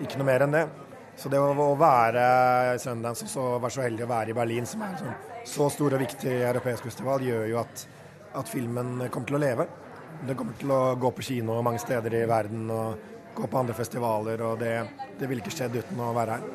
[0.01, 0.65] ikke noe mer enn det.
[1.19, 4.93] Så det å, være Sundance og være så heldig å være i Berlin, som er
[4.93, 7.85] en sånn, så stor og viktig europeisk festival, gjør jo at,
[8.33, 9.67] at, filmen kommer til å leve.
[10.21, 13.75] Den kommer til å gå på kino mange steder i verden og gå på andre
[13.75, 14.73] festivaler, og det,
[15.19, 16.49] det ville ikke skjedd uten å være her.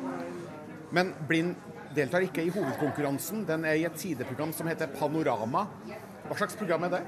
[0.95, 1.55] Men Blind
[1.95, 3.43] deltar ikke i hovedkonkurransen.
[3.47, 5.65] Den er i et sideprogram som heter Panorama.
[6.27, 7.01] Hva slags program er det?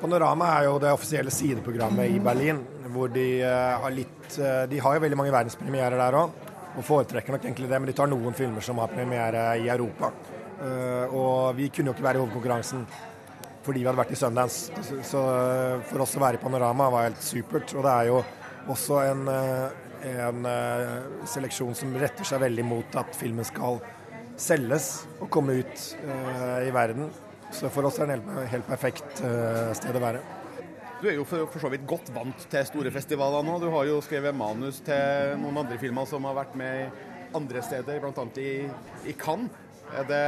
[0.00, 2.60] Panorama er jo det offisielle sideprogrammet i Berlin.
[2.92, 6.36] Hvor de eh, har litt eh, De har jo veldig mange verdenspremierer der òg.
[6.72, 10.12] Og foretrekker nok egentlig det, men de tar noen filmer som har premiere i Europa.
[10.62, 12.86] Eh, og vi kunne jo ikke være i hovedkonkurransen
[13.62, 14.84] fordi vi hadde vært i Sundance.
[15.06, 15.20] Så,
[15.86, 17.70] for oss å være i Panorama var helt supert.
[17.76, 18.16] Og det er jo
[18.74, 19.20] også en,
[20.02, 20.48] en
[21.30, 23.78] seleksjon som retter seg veldig mot at filmen skal
[24.34, 24.88] selges
[25.20, 27.06] og komme ut i verden.
[27.52, 30.22] Så for oss er det en helt, perfekt eh, sted å være.
[31.02, 33.58] Du er jo for, for så vidt godt vant til store festivaler nå.
[33.60, 37.02] Du har jo skrevet manus til noen andre filmer som har vært med
[37.36, 38.26] andre steder, bl.a.
[38.38, 38.52] I,
[39.10, 39.50] i Cannes.
[39.92, 40.26] Er det,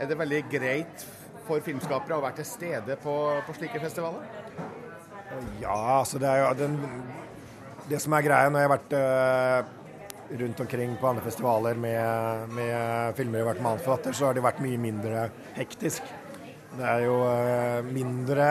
[0.00, 1.02] er det veldig greit
[1.48, 4.24] for filmskapere å være til stede på, på slike festivaler?
[5.60, 6.78] Ja, altså det er jo den,
[7.90, 9.76] Det som er greia når jeg har vært eh,
[10.40, 14.46] rundt omkring på andre festivaler med, med filmer jeg har vært manusforfatter, så har det
[14.46, 16.06] vært mye mindre hektisk.
[16.76, 18.50] Det er jo eh, mindre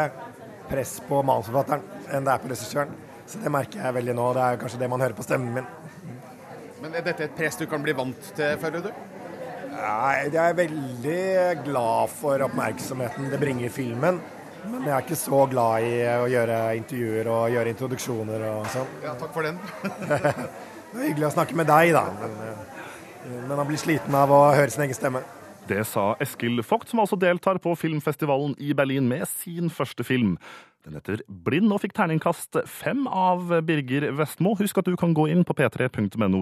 [0.70, 2.92] press på manusforfatteren enn det er på regissøren.
[3.30, 4.26] Så det merker jeg veldig nå.
[4.36, 5.70] Det er kanskje det man hører på stemmen min.
[6.80, 8.92] Men er dette et press du kan bli vant til, føler du?
[9.80, 11.24] Nei, jeg er veldig
[11.64, 14.20] glad for oppmerksomheten det bringer filmen.
[14.66, 18.90] Men jeg er ikke så glad i å gjøre intervjuer og gjøre introduksjoner og sånn.
[19.06, 19.60] Ja, takk for den.
[20.10, 22.04] det er hyggelig å snakke med deg, da.
[22.20, 25.24] Men, eh, men man blir sliten av å høre sin egen stemme.
[25.70, 30.34] Det sa Eskil Vogt, som altså deltar på filmfestivalen i Berlin med sin første film.
[30.86, 34.56] Den heter Blind og fikk terningkast fem av Birger Vestmo.
[34.58, 36.42] Husk at du kan gå inn på p3.no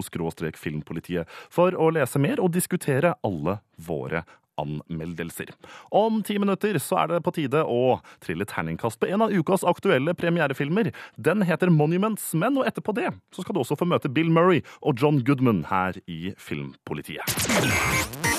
[0.55, 4.23] filmpolitiet for å lese mer og diskutere alle våre
[4.57, 5.51] anmeldelser.
[5.91, 9.67] Om ti minutter så er det på tide å trille terningkast på en av ukas
[9.67, 10.93] aktuelle premierefilmer.
[11.15, 14.63] Den heter Monuments Men, og etterpå det så skal du også få møte Bill Murray
[14.81, 18.36] og John Goodman her i Filmpolitiet.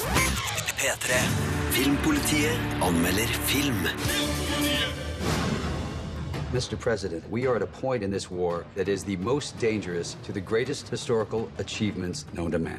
[0.79, 1.11] P3.
[1.73, 3.83] Filmpolitiet anmelder film.
[6.53, 6.79] Mr.
[6.79, 10.31] President, we are at a point in this war that is the most dangerous to
[10.31, 12.79] the greatest historical achievements known to man.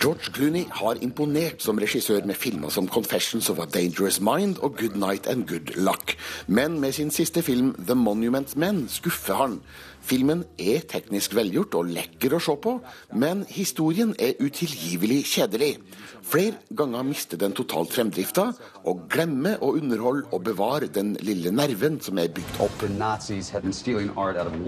[0.00, 4.76] George Clooney har imponert som regissør med filmer som 'Confessions of a Dangerous Mind' og
[4.76, 6.16] 'Good Night and Good Luck'.
[6.46, 9.60] Men med sin siste film 'The Monument Men' skuffer han.
[10.00, 12.80] Filmen er teknisk velgjort og lekker å se på,
[13.12, 15.74] men historien er utilgivelig kjedelig.
[16.22, 18.52] Flere ganger mister den totalt fremdrifta,
[18.84, 22.84] og glemmer å underholde og bevare den lille nerven som er bygd opp.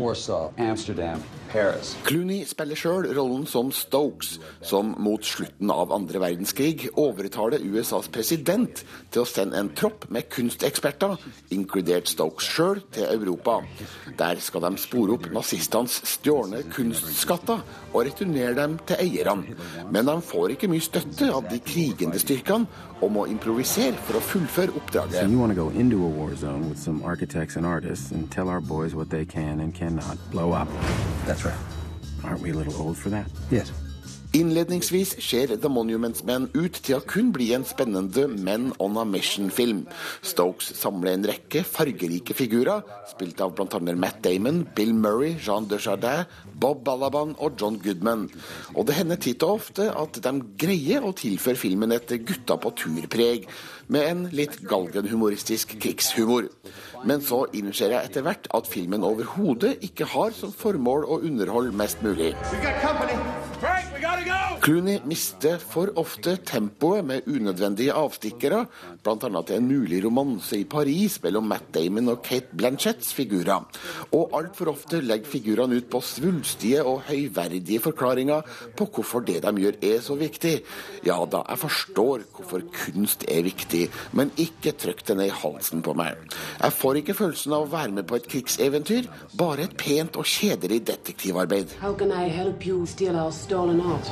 [0.01, 0.51] Warsaw,
[2.05, 8.83] Clooney spiller sjøl rollen som Stokes, som mot slutten av andre verdenskrig overtaler USAs president
[9.11, 11.17] til å sende en tropp med kunsteksperter,
[11.55, 13.61] inkludert Stokes sjøl, til Europa.
[14.19, 19.57] Der skal de spore opp nazistenes stjålne kunstskatter og returnere dem til eierne.
[19.91, 24.25] Men de får ikke mye støtte av de krigende styrkene og må improvisere for å
[24.25, 25.21] fullføre oppdraget.
[25.21, 28.49] So want to go into a war zone with some architects and artists and tell
[28.49, 30.69] our boys what they can and cannot blow up.
[31.27, 31.55] That's right.
[32.25, 33.27] Aren't we a little old for that?
[33.51, 33.73] Yes.
[34.31, 39.03] Innledningsvis ser The Monuments Men ut til å kun bli en spennende Men on a
[39.03, 39.81] Mission-film.
[40.23, 43.81] Stokes samler en rekke fargerike figurer, spilt av bl.a.
[43.99, 46.31] Matt Damon, Bill Murray, Jean Dujardin,
[46.63, 48.29] Bob Balaban og John Goodman.
[48.77, 52.71] Og det hender titt og ofte at de greier å tilføre filmen et gutta på
[52.79, 53.51] tur-preg,
[53.91, 56.53] med en litt galgenhumoristisk krigshumor.
[57.03, 61.75] Men så innser jeg etter hvert at filmen overhodet ikke har som formål å underholde
[61.75, 62.37] mest mulig.
[62.53, 63.50] We got company.
[64.61, 68.67] Clooney mister for ofte tempoet med unødvendige avstikkere,
[69.01, 69.17] bl.a.
[69.17, 73.65] til en mulig romanse i Paris mellom Matt Damon og Kate Blanchetts figurer.
[74.13, 78.45] Og altfor ofte legger figurene ut på svulstige og høyverdige forklaringer
[78.77, 80.55] på hvorfor det de gjør er så viktig.
[81.09, 85.81] Ja da, jeg forstår hvorfor kunst er viktig, men ikke trykk det ned i halsen
[85.87, 86.21] på meg.
[86.61, 89.09] Jeg får ikke følelsen av å være med på et krigseventyr,
[89.41, 91.79] bare et pent og kjedelig detektivarbeid.
[91.81, 94.10] How can I help you steal our stolen art?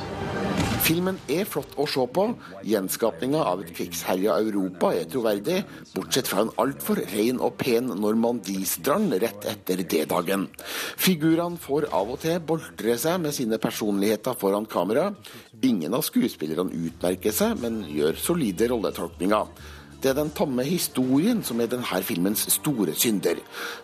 [0.89, 2.23] Filmen er flott å se på.
[2.65, 5.59] Gjenskapninga av et krigsherja Europa er troverdig,
[5.93, 10.47] bortsett fra en altfor ren og pen Normandie-strand rett etter D-dagen.
[10.97, 15.11] Figurene får av og til boltre seg med sine personligheter foran kamera.
[15.61, 19.77] Ingen av skuespillerne utmerker seg, men gjør solide rolletolkninger.
[20.03, 23.41] Det er den tamme historien som er denne filmens store synder.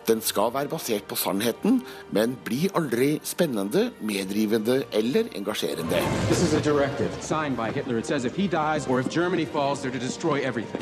[0.08, 6.00] Den skal være basert på sannheten, men blir aldri spennende, medrivende eller engasjerende.
[6.30, 7.98] This is a directive signed by Hitler.
[7.98, 10.80] It says if he dies or if Germany falls, they're to destroy everything.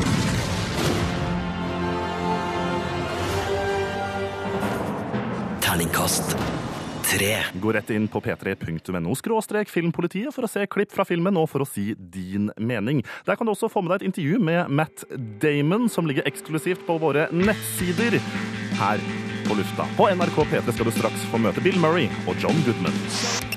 [5.61, 6.54] Terningkast
[7.05, 7.37] P3.
[7.61, 11.65] Gå rett inn på p3.no skråstrek filmpolitiet for å se klipp fra filmen og for
[11.65, 13.03] å si din mening.
[13.29, 15.05] Der kan du også få med deg et intervju med Matt
[15.43, 18.19] Damon, som ligger eksklusivt på våre nettsider
[18.81, 19.05] her
[19.45, 19.89] på lufta.
[19.99, 23.54] På NRK P3 skal du straks få møte Bill Murray og John Goodman.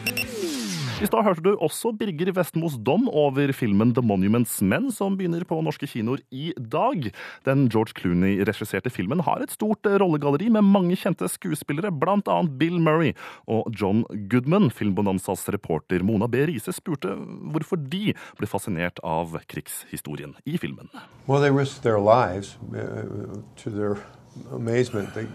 [0.98, 5.44] I stad hørte du også Birger Vestmos dom over filmen The Monuments Men, som begynner
[5.46, 7.12] på norske kinoer i dag.
[7.46, 12.80] Den George Clooney-regisserte filmen har et stort rollegalleri med mange kjente skuespillere, blant annet Bill
[12.82, 13.14] Murray
[13.46, 14.72] og John Goodman.
[14.74, 16.42] Filmbonanzas reporter Mona B.
[16.50, 20.90] Riise spurte hvorfor de ble fascinert av krigshistorien i filmen.
[21.28, 24.02] Well, they risked their lives uh, to their
[24.50, 25.14] amazement.
[25.14, 25.30] They,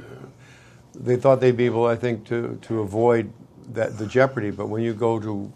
[0.98, 3.30] they thought they'd be able, I think, to, to avoid
[3.74, 4.50] that the jeopardy.
[4.50, 5.52] But when you go to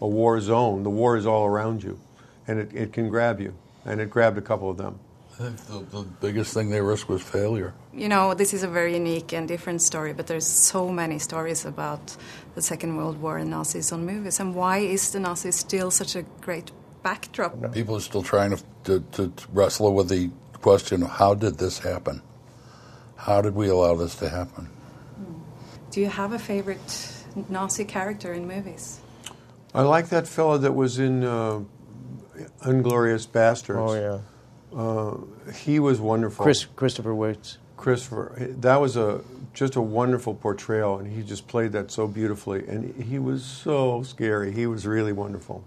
[0.00, 1.98] a war zone, the war is all around you,
[2.46, 3.54] and it, it can grab you.
[3.84, 4.98] And it grabbed a couple of them.
[5.38, 7.74] I think the, the biggest thing they risked was failure.
[7.92, 11.66] You know, this is a very unique and different story, but there's so many stories
[11.66, 12.16] about
[12.54, 14.40] the Second World War and Nazis on movies.
[14.40, 17.72] And why is the Nazis still such a great backdrop?
[17.72, 21.78] People are still trying to, to, to wrestle with the question of how did this
[21.78, 22.22] happen?
[23.16, 24.70] How did we allow this to happen?
[25.90, 27.15] Do you have a favorite
[27.48, 29.00] Nazi character in movies?
[29.74, 31.60] I like that fellow that was in uh,
[32.62, 33.78] Unglorious Bastards.
[33.78, 34.78] Oh, yeah.
[34.78, 36.42] Uh, he was wonderful.
[36.44, 37.58] Chris, Christopher Waits.
[37.76, 39.20] Christopher, that was a
[39.52, 42.66] just a wonderful portrayal, and he just played that so beautifully.
[42.66, 44.52] And he was so scary.
[44.52, 45.64] He was really wonderful.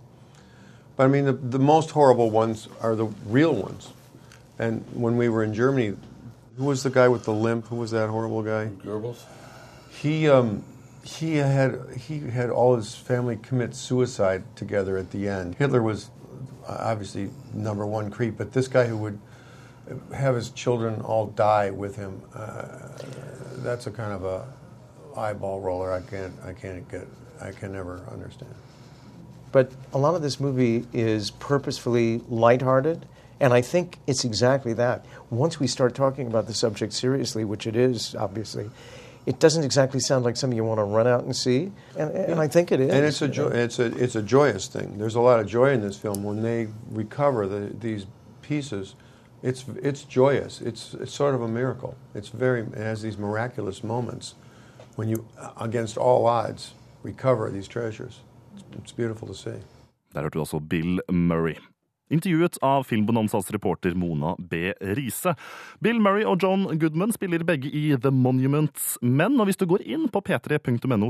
[0.96, 3.92] But I mean, the, the most horrible ones are the real ones.
[4.60, 5.96] And when we were in Germany,
[6.58, 7.68] who was the guy with the limp?
[7.68, 8.68] Who was that horrible guy?
[8.84, 9.24] Goebbels.
[9.92, 10.64] He um,
[11.18, 15.56] he had he had all his family commit suicide together at the end.
[15.56, 16.10] Hitler was
[16.68, 19.20] uh, obviously number one creep, but this guy who would
[20.14, 22.90] have his children all die with him, uh,
[23.58, 24.48] that's a kind of a
[25.18, 25.92] eyeball roller.
[25.92, 27.08] I can't I can't get
[27.42, 28.54] I can never understand.
[29.52, 33.08] But a lot of this movie is purposefully lighthearted,
[33.40, 35.06] and I think it's exactly that.
[35.32, 38.70] Once we start talking about the subject seriously, which it is obviously,
[39.26, 42.40] it doesn't exactly sound like something you want to run out and see, and, and
[42.40, 42.92] I think it is.
[42.92, 44.98] And it's a jo- it's a it's a joyous thing.
[44.98, 48.06] There's a lot of joy in this film when they recover the, these
[48.42, 48.96] pieces.
[49.44, 50.62] It's it's joyous.
[50.62, 51.96] It's it's sort of a miracle.
[52.16, 54.36] It's very it has these miraculous moments
[54.96, 58.20] when you, uh, against all odds, recover these treasures.
[58.56, 59.60] It's, it's beautiful to see.
[60.14, 61.56] Der hørte du også Bill Murray.
[62.10, 64.74] Intervjuet av Filmbonanzas reporter Mona B.
[64.82, 65.36] Riise.
[65.80, 69.84] Bill Murray og John Goodman spiller begge i The Monuments Men, og hvis du går
[69.86, 71.10] inn på p3.no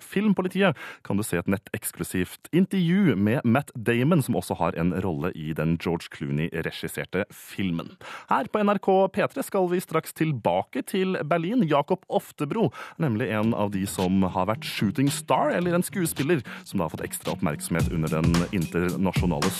[0.00, 5.32] filmpolitiet, kan du se et netteksklusivt intervju med Matt Damon, som også har en rolle
[5.34, 7.94] i den George Clooney-regisserte filmen.
[8.30, 11.64] Her på NRK P3 skal vi straks tilbake til Berlin.
[11.70, 12.68] Jakob Oftebro,
[13.00, 16.94] nemlig en av de som har vært shooting star, eller en skuespiller som da har
[16.94, 19.50] fått ekstra oppmerksomhet under den internasjonale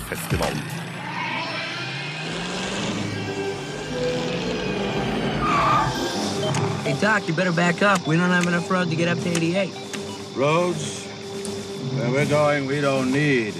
[0.00, 0.56] storfestivalen.
[6.84, 8.06] Hey, Doc, you better back up.
[8.06, 9.72] We don't have enough road to get up to 88.
[10.34, 11.04] Roads?
[11.94, 13.54] Where we're going, we don't need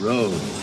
[0.00, 0.56] roads.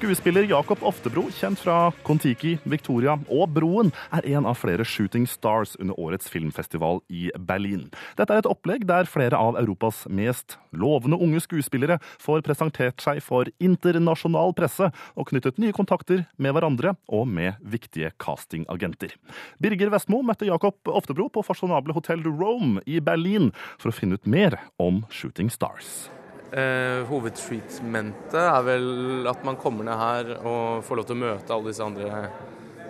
[0.00, 5.74] Skuespiller Jakob Oftebro, kjent fra Kon-Tiki, Victoria og Broen, er en av flere shooting stars
[5.76, 7.82] under årets filmfestival i Berlin.
[8.16, 13.20] Dette er et opplegg der flere av Europas mest lovende unge skuespillere får presentert seg
[13.20, 19.12] for internasjonal presse og knyttet nye kontakter med hverandre og med viktige castingagenter.
[19.60, 24.24] Birger Vestmo møtte Jakob Oftebro på fasjonable Hotel Rome i Berlin for å finne ut
[24.24, 26.08] mer om shooting stars.
[26.50, 31.54] Eh, hovedtreatmentet er vel at man kommer ned her og får lov til å møte
[31.54, 32.08] alle disse andre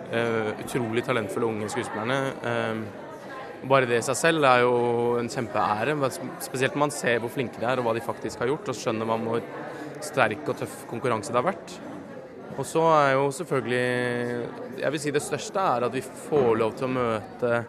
[0.09, 2.17] eh, utrolig talentfulle unge skuespillerne.
[2.41, 4.73] Eh, bare det i seg selv er jo
[5.21, 5.93] en kjempeære.
[6.41, 8.79] Spesielt når man ser hvor flinke de er og hva de faktisk har gjort, og
[8.79, 9.45] skjønner man hvor
[10.01, 11.77] sterk og tøff konkurranse det har vært.
[12.57, 16.73] Og så er jo selvfølgelig Jeg vil si det største er at vi får lov
[16.79, 17.61] til å møte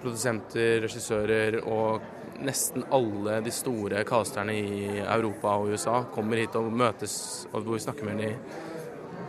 [0.00, 6.70] produsenter, regissører og nesten alle de store casterne i Europa og USA kommer hit og
[6.72, 7.18] møtes,
[7.52, 8.40] og hvor vi snakker med dem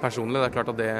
[0.01, 0.39] personlig.
[0.39, 0.93] Det er klart at det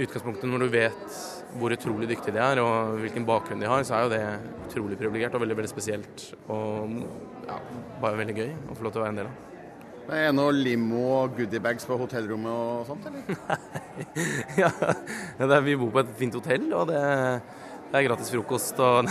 [0.00, 1.20] utgangspunktet når du vet
[1.58, 4.24] hvor utrolig dyktige de er og hvilken bakgrunn de har, så er jo det
[4.68, 6.26] utrolig privilegert og veldig veldig spesielt.
[6.48, 6.98] Og
[7.48, 7.60] ja,
[8.02, 9.46] bare veldig gøy å få lov til å være en del av.
[10.10, 13.26] Det er noe limo og goodiebags på hotellrommet og sånt, eller?
[14.62, 14.70] ja,
[15.38, 17.02] det er, vi bor på et fint hotell, og det,
[17.90, 19.08] det er gratis frokost og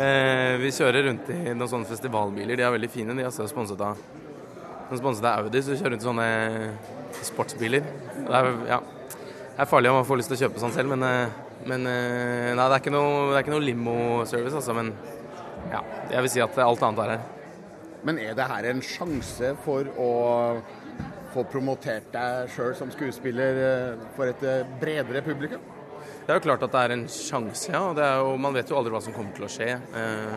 [0.00, 2.56] Eh, vi kjører rundt i noen sånne festivalbiler.
[2.56, 3.14] De er veldig fine.
[3.16, 3.98] De er også sponset av
[4.96, 7.84] sponset av Audi, så vi kjører rundt i sånne sportsbiler.
[8.16, 10.94] Det er, ja, det er farlig om man får lyst til å kjøpe sånn selv,
[10.94, 11.34] men, eh,
[11.70, 14.74] men eh, nei, det er ikke noe, er noe limo-service, altså.
[14.78, 14.92] Men
[15.74, 15.82] ja,
[16.14, 17.26] jeg vil si at alt annet er her.
[18.06, 20.10] Men er det her en sjanse for å
[21.34, 24.48] få promotert deg sjøl som skuespiller for et
[24.80, 25.62] bredere publikum?
[26.30, 27.78] Det er jo klart at det er en sjanse, ja.
[27.90, 29.72] Det jo, man vet jo aldri hva som kommer til å skje.
[29.98, 30.36] Eh,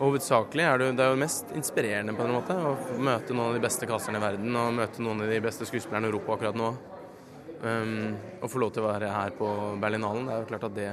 [0.00, 3.54] Hovedsakelig er det, det er jo mest inspirerende på en måte å møte noen av
[3.54, 6.58] de beste casterne i verden og møte noen av de beste skuespillerne i Europa akkurat
[6.58, 6.72] nå.
[7.62, 9.52] Um, få lov til å være her på
[9.84, 10.88] Berlinalen, det er jo klart at det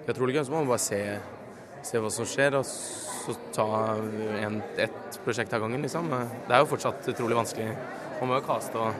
[0.00, 0.42] det er utrolig gøy.
[0.48, 1.00] så må man bare se,
[1.86, 3.68] se hva som skjer, og så ta
[4.40, 6.10] en, ett prosjekt av gangen, liksom.
[6.10, 7.68] Det er jo fortsatt utrolig vanskelig.
[8.18, 8.90] Man må jo kaste og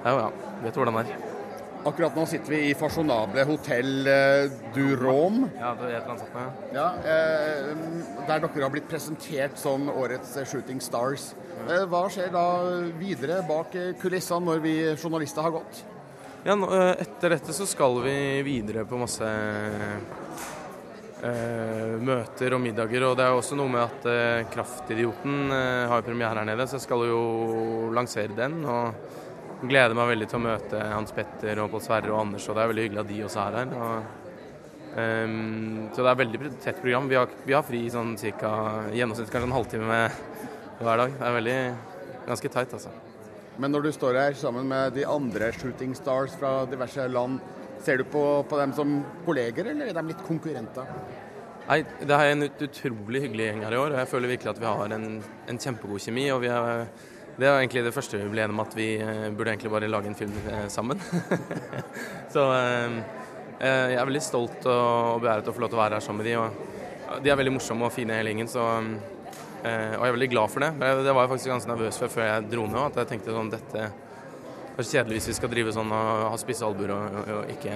[0.00, 0.30] er ja.
[0.64, 1.29] Vet du hvordan det er.
[1.80, 5.46] Akkurat nå sitter vi i fasjonable hotell eh, du Rome.
[5.56, 6.34] Ja, det er et sånt.
[6.74, 6.88] Ja.
[7.00, 7.70] Eh,
[8.28, 11.30] der dere har blitt presentert som årets eh, Shooting Stars.
[11.64, 12.44] Eh, hva skjer da
[13.00, 15.80] videre bak eh, kulissene når vi journalister har gått?
[16.44, 16.68] Ja, nå,
[17.00, 19.30] etter dette så skal vi videre på masse
[21.24, 23.08] eh, møter og middager.
[23.08, 25.48] Og det er også noe med at Kraftidioten
[25.88, 27.24] har premiere her nede, så jeg skal jo
[27.96, 28.60] lansere den.
[28.68, 29.19] Og
[29.62, 32.62] gleder meg veldig til å møte Hans Petter og Pål Sverre og Anders, og det
[32.62, 33.74] er veldig hyggelig at de også er her.
[33.76, 34.16] Og,
[34.96, 37.10] um, så det er veldig tett program.
[37.10, 38.50] Vi har, vi har fri sånn cirka
[38.96, 40.02] gjennomsnitt kanskje en halvtime
[40.80, 41.16] hver dag.
[41.16, 41.60] Det er veldig
[42.26, 42.92] ganske tight, altså.
[43.60, 47.40] Men når du står her sammen med de andre Shooting Stars fra diverse land,
[47.84, 50.88] ser du på, på dem som kolleger, eller er de litt konkurrenter?
[51.70, 54.52] Nei, Det er en ut utrolig hyggelig gjeng her i år, og jeg føler virkelig
[54.54, 55.04] at vi har en,
[55.52, 56.24] en kjempegod kjemi.
[56.34, 56.86] og vi er,
[57.36, 59.88] Det er egentlig det første vi ble enige om, at vi eh, burde egentlig bare
[59.90, 61.00] lage en film eh, sammen.
[62.34, 62.98] Så eh,
[63.60, 66.30] jeg er veldig stolt og, beæret å få lov til å være her sammen med
[66.30, 66.36] de.
[66.40, 68.66] og De er veldig morsomme og fine hele gjengen, så
[69.60, 70.70] og jeg er veldig glad for det.
[71.04, 72.78] Det var jeg faktisk ganske nervøs for før jeg dro ned.
[72.80, 73.82] At jeg tenkte sånn dette
[74.70, 77.52] det er kjedelig hvis vi skal drive sånn og ha spisse albuer og, og, og
[77.52, 77.74] ikke,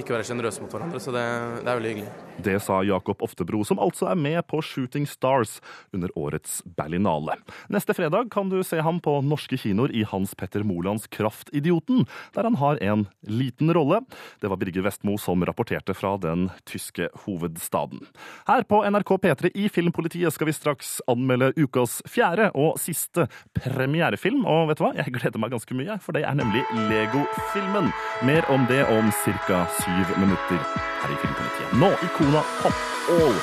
[0.00, 1.02] ikke være sjenerøse mot hverandre.
[1.04, 1.26] Så det,
[1.60, 2.27] det er veldig hyggelig.
[2.44, 5.56] Det sa Jakob Oftebro, som altså er med på Shooting Stars
[5.92, 7.34] under årets Berlinale.
[7.72, 12.46] Neste fredag kan du se ham på norske kinoer i Hans Petter Molands Kraftidioten, der
[12.46, 14.04] han har en liten rolle.
[14.38, 18.04] Det var Birger Vestmo som rapporterte fra den tyske hovedstaden.
[18.46, 23.26] Her på NRK P3 i Filmpolitiet skal vi straks anmelde ukas fjerde og siste
[23.58, 24.44] premierefilm.
[24.46, 24.92] Og vet du hva?
[25.00, 27.90] Jeg gleder meg ganske mye, for det er nemlig Lego-filmen.
[28.30, 29.64] Mer om det om ca.
[29.82, 30.62] syv minutter
[31.02, 31.74] her i Filmpolitiet.
[31.82, 32.72] Nå i Kona Pop
[33.08, 33.34] All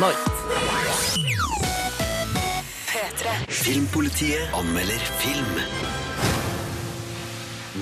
[0.00, 0.30] Night.
[3.48, 5.58] Filmpolitiet anmelder film.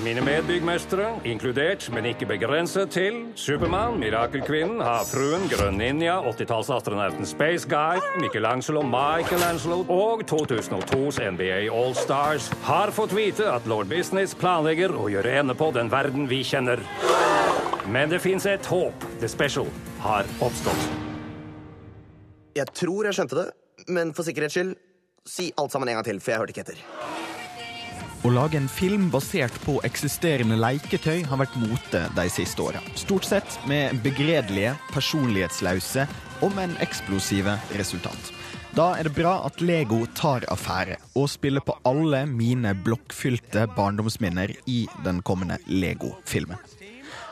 [0.03, 8.03] Mine medbyggmestere, inkludert, men ikke begrenset til Supermann, Mirakelkvinnen, Havfruen, Grønn Ninja, 80-tallsastronauten Space Guy,
[8.19, 15.39] Michelangelo, Michelangelo og 2002s NBA All-Stars har fått vite at lord Business planlegger å gjøre
[15.39, 16.83] ende på den verden vi kjenner.
[17.87, 19.05] Men det fins et håp.
[19.19, 19.69] The Special
[20.03, 20.89] har oppstått.
[22.57, 23.47] Jeg tror jeg skjønte det,
[23.87, 24.75] men for sikkerhets skyld,
[25.29, 26.83] si alt sammen en gang til, for jeg hørte ikke etter.
[28.19, 32.81] Å lage en film basert på eksisterende leketøy har vært mote de siste åra.
[32.99, 36.03] Stort sett med begredelige, personlighetsløse
[36.43, 38.33] og med en eksplosive resultat.
[38.75, 44.51] Da er det bra at Lego tar affære og spiller på alle mine blokkfylte barndomsminner
[44.67, 46.59] i den kommende Lego-filmen.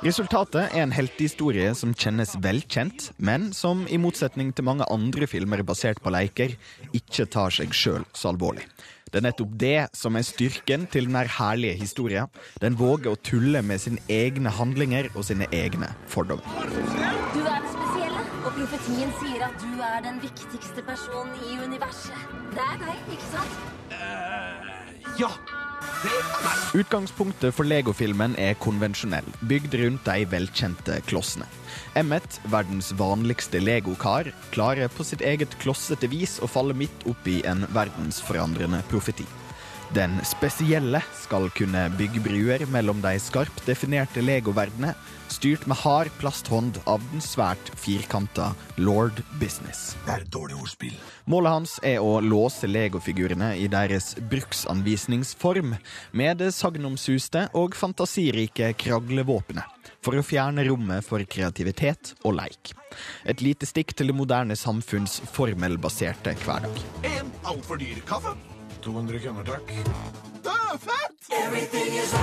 [0.05, 5.63] Resultatet er en heltehistorie som kjennes velkjent, men som i motsetning til mange andre filmer
[5.65, 6.53] basert på leker,
[6.93, 8.67] ikke tar seg sjøl så alvorlig.
[9.09, 12.29] Det er nettopp det som er styrken til denne herlige historien.
[12.61, 16.45] Den våger å tulle med sine egne handlinger og sine egne fordommer.
[17.33, 22.37] Du er den spesielle, og profetien sier at du er den viktigste personen i universet.
[22.53, 23.63] Det er deg, ikke sant?
[25.17, 25.33] Ja!
[26.77, 31.47] Utgangspunktet for Lego-filmen er konvensjonell, bygd rundt de velkjente klossene.
[31.97, 37.65] Emmet, verdens vanligste legokar, klarer på sitt eget klossete vis å falle midt oppi en
[37.73, 39.25] verdensforandrende profeti.
[39.95, 44.93] Den spesielle skal kunne bygge bruer mellom de skarpt definerte legoverdenene,
[45.31, 49.95] styrt med hard plasthånd av den svært firkanta lord business.
[50.05, 50.95] Det er et dårlig ordspill.
[51.29, 55.75] Målet hans er å låse legofigurene i deres bruksanvisningsform
[56.11, 62.73] med det sagnomsuste og fantasirike kraglevåpenet, for å fjerne rommet for kreativitet og leik.
[63.27, 66.85] Et lite stikk til det moderne samfunns formelbaserte hverdag.
[67.07, 68.37] En altfor dyr kaffe.
[68.83, 69.73] 200 kroner, takk.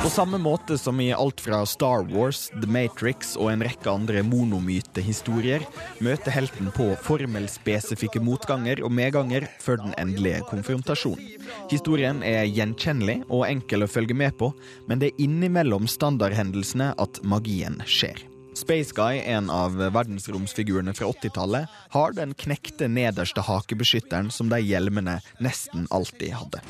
[0.03, 4.23] På samme måte som i alt fra Star Wars, The Matrix og en rekke andre
[4.27, 5.65] monomytehistorier,
[6.05, 11.33] møter helten på formelspesifikke motganger og medganger før den endelige konfrontasjonen.
[11.73, 14.53] Historien er gjenkjennelig og enkel å følge med på,
[14.89, 18.34] men det er innimellom standardhendelsene at magien skjer.
[18.55, 25.19] Space Guy, en av verdensromsfigurene fra 80-tallet, har den knekte nederste hakebeskytteren som de hjelmene
[25.43, 26.63] nesten alltid hadde.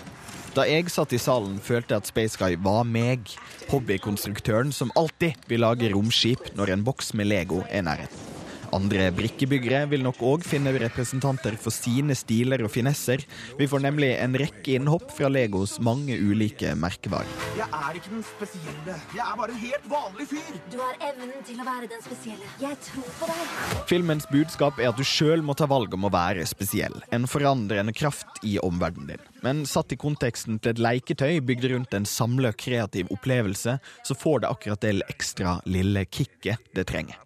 [0.54, 3.26] Da jeg satt i salen, følte jeg at Space Guy var meg.
[3.72, 8.33] Hobbykonstruktøren som alltid vil lage romskip når en boks med Lego er nærheten.
[8.74, 13.22] Andre brikkebyggere vil nok òg finne representanter for sine stiler og finesser.
[13.58, 17.30] Vi får nemlig en rekke innhopp fra Legos mange ulike merkevarer.
[17.54, 18.96] Jeg er ikke den spesielle.
[19.14, 20.58] Jeg er bare en helt vanlig fyr.
[20.72, 22.50] Du har evnen til å være den spesielle.
[22.62, 23.76] Jeg tror på deg.
[23.92, 26.98] Filmens budskap er at du sjøl må ta valg om å være spesiell.
[27.14, 29.28] En forandrende kraft i omverdenen din.
[29.44, 34.42] Men satt i konteksten til et leketøy bygd rundt en samla kreativ opplevelse, så får
[34.42, 37.23] det akkurat det ekstra lille kicket det trenger.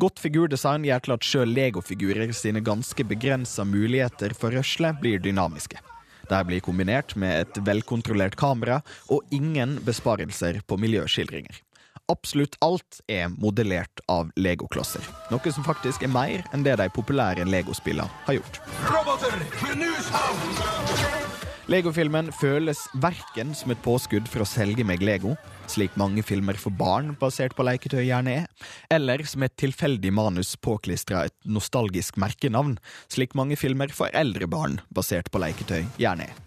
[0.00, 5.80] Godt figurdesign gjør til at sjøl legofigurer sine ganske begrensa muligheter for rørsle blir dynamiske.
[6.30, 11.58] De blir kombinert med et velkontrollert kamera og ingen besparelser på miljøskildringer.
[12.10, 17.46] Absolutt alt er modellert av legoklosser, noe som faktisk er mer enn det de populære
[17.46, 18.62] legospillene har gjort.
[18.90, 21.19] Roboter, knus ham!
[21.70, 25.36] Legofilmen føles verken som et påskudd for å selge meg Lego,
[25.70, 28.48] slik mange filmer for barn basert på leketøy gjerne er,
[28.90, 32.74] eller som et tilfeldig manus påklistra et nostalgisk merkenavn,
[33.06, 36.40] slik mange filmer for eldre barn basert på leketøy gjerne er.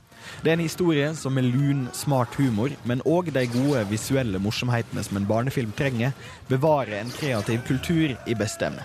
[0.44, 5.08] Det er en historie som med lun, smart humor, men òg de gode visuelle morsomhetene
[5.08, 6.12] som en barnefilm trenger,
[6.52, 8.84] bevarer en kreativ kultur i beste evne.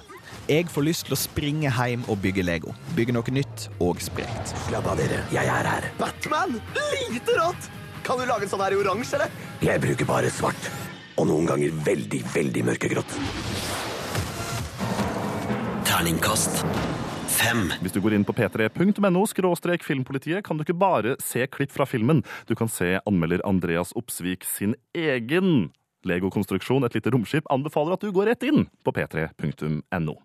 [0.49, 2.75] Jeg får lyst til å springe hjem og bygge Lego.
[2.97, 4.55] Bygge noe nytt og sprekt.
[4.67, 5.23] Slapp av, dere.
[5.35, 5.89] Jeg er her.
[6.01, 6.59] Batman!
[7.13, 7.71] Lite rått!
[8.07, 9.33] Kan du lage en sånn her i oransje, eller?
[9.65, 10.71] Jeg bruker bare svart.
[11.19, 13.19] Og noen ganger veldig, veldig mørkegrått.
[15.89, 16.65] Terningkast
[17.39, 17.69] fem.
[17.83, 21.87] Hvis du går inn på p3.no skråstrek filmpolitiet, kan du ikke bare se klipp fra
[21.89, 22.25] filmen.
[22.49, 25.71] Du kan se anmelder Andreas Opsvik sin egen
[26.07, 30.17] Lego-konstruksjon, et lite romskip, anbefaler at du går rett inn på p3.no.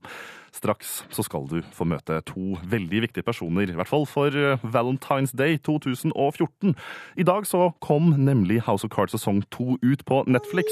[0.53, 4.61] Straks så skal du få møte to veldig viktige personer, i hvert fall for eh,
[4.61, 6.75] Valentine's Day 2014.
[7.17, 10.69] I dag så kom nemlig House of Cards sesong to ut på Netflix.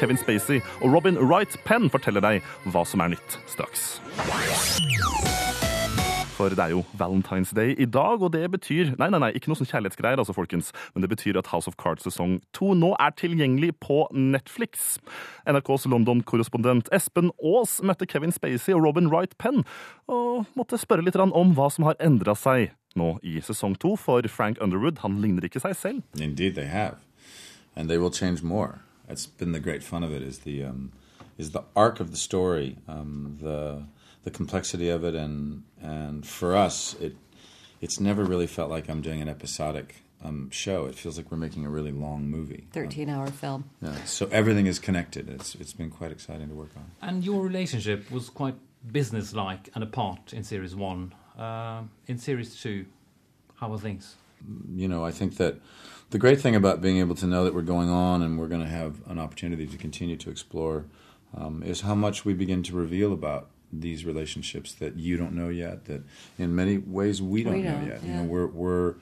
[0.00, 2.40] Kevin Spacey og Robin Wright Penn forteller deg
[2.72, 3.98] hva som er nytt straks.
[6.38, 9.50] For det er jo Valentine's Day i dag, og det betyr Nei, nei, nei, ikke
[9.50, 10.68] noe sånn kjærlighetsgreier, altså, folkens.
[10.94, 15.00] Men det betyr at House of Cards sesong to nå er tilgjengelig på Netflix.
[15.50, 19.64] NRKs London-korrespondent Espen Aas møtte Kevin Spacey og Robin Wright Penn,
[20.06, 24.22] og måtte spørre litt om hva som har endra seg nå i sesong to, for
[24.30, 26.06] Frank Underwood han ligner ikke seg selv.
[26.22, 27.02] Indeed they have.
[27.74, 28.78] And they will change more.
[29.10, 30.92] It's been the great fun of it is the, um,
[31.36, 33.82] is the arc of the story, um, the
[34.24, 37.16] the complexity of it, and and for us, it
[37.80, 40.86] it's never really felt like I'm doing an episodic um, show.
[40.86, 42.66] It feels like we're making a really long movie.
[42.72, 43.70] Thirteen-hour film.
[43.80, 45.28] Yeah, so everything is connected.
[45.28, 46.90] It's it's been quite exciting to work on.
[47.00, 48.56] And your relationship was quite
[48.90, 51.14] businesslike and apart in series one.
[51.38, 52.86] Uh, in series two,
[53.56, 54.16] how are things?
[54.74, 55.60] You know, I think that
[56.10, 58.62] the great thing about being able to know that we're going on and we're going
[58.62, 60.86] to have an opportunity to continue to explore
[61.36, 65.48] um, is how much we begin to reveal about these relationships that you don't know
[65.48, 66.02] yet that
[66.38, 68.94] in many ways we don't, We know don't, yet you know we're we're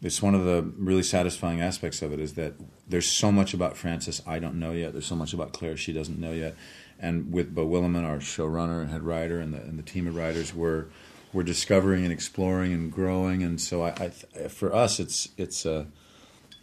[0.00, 2.54] it's one of the really satisfying aspects of it is that
[2.88, 4.92] there's so much about Frances I don't know yet.
[4.92, 6.54] There's so much about Claire she doesn't know yet.
[7.00, 10.16] And with Bo Williman, our showrunner and head writer, and the, and the team of
[10.16, 10.86] writers, we're
[11.32, 13.42] we're discovering and exploring and growing.
[13.42, 15.84] And so I, I for us, it's it's uh,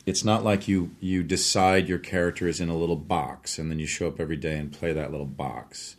[0.05, 3.79] it's not like you you decide your character is in a little box and then
[3.79, 5.95] you show up every day and play that little box.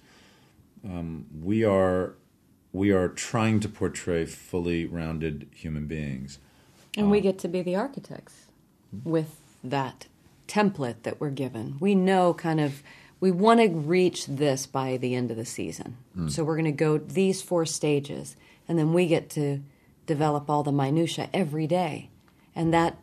[0.87, 2.15] Um, we are
[2.73, 6.39] we are trying to portray fully rounded human beings.
[6.97, 8.47] And we get to be the architects
[9.05, 10.07] with that
[10.47, 11.77] template that we're given.
[11.81, 12.83] We know kind of,
[13.19, 15.97] we want to reach this by the end of the season.
[16.17, 16.31] Mm.
[16.31, 18.37] So we're going to go these four stages,
[18.69, 19.61] and then we get to
[20.07, 22.11] develop all the minutia every day.
[22.55, 22.99] And that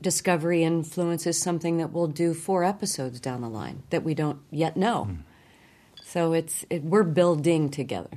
[0.00, 4.76] discovery influences something that we'll do four episodes down the line that we don't yet
[4.76, 5.08] know.
[6.14, 8.08] So it's it, we're building together.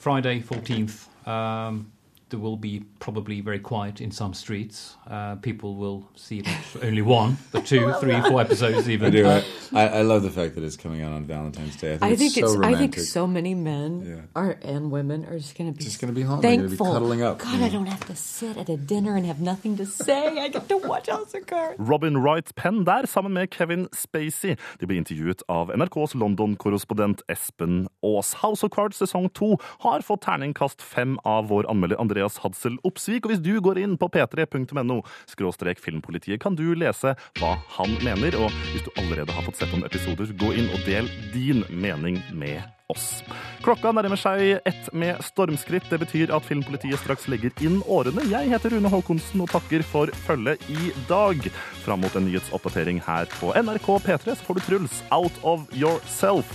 [0.00, 1.06] Friday, 14th.
[1.28, 1.92] Um,
[2.30, 4.96] there will be probably very quiet in some streets.
[5.08, 6.42] Uh, people will see
[6.82, 9.08] only one, but two, three, four episodes even.
[9.08, 9.26] I do.
[9.28, 11.94] I, I, I love the fact that it's coming out on Valentine's Day.
[11.94, 12.52] I think, I think it's, it's.
[12.54, 14.20] so I think so many men Yeah.
[14.34, 16.40] are and women are just going to be Just gonna be home.
[16.40, 17.38] They're gonna be cuddling up.
[17.38, 20.38] God, I don't have to sit at a dinner and have nothing to say.
[20.40, 21.76] I get to watch House of Cards.
[21.78, 24.56] Robin Wright Penn der, sammen med Kevin Spacey.
[24.78, 28.34] De ble intervjuet av NRKs London-korrespondent Espen Aas.
[28.42, 33.24] House of Cards sesong to har fått terningkast fem av vår anmelder Andreas Hadsel Opsvik.
[33.24, 35.00] Og hvis du går inn på p3.no
[35.30, 38.36] skråstrek filmpolitiet, kan du lese hva han mener.
[38.36, 42.20] Og hvis du allerede har fått sett noen episoder, gå inn og del din mening
[42.36, 42.60] med
[42.92, 43.22] oss.
[43.64, 45.88] Klokka nærmer seg ett med stormskritt.
[45.88, 48.26] Det betyr at Filmpolitiet straks legger inn årene.
[48.28, 51.48] Jeg heter Rune Håkonsen og takker for følget i dag.
[51.86, 56.52] Fram mot en nyhetsoppdatering her på NRK P3 så får du Truls Out of Yourself.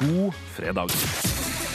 [0.00, 1.35] God fredag.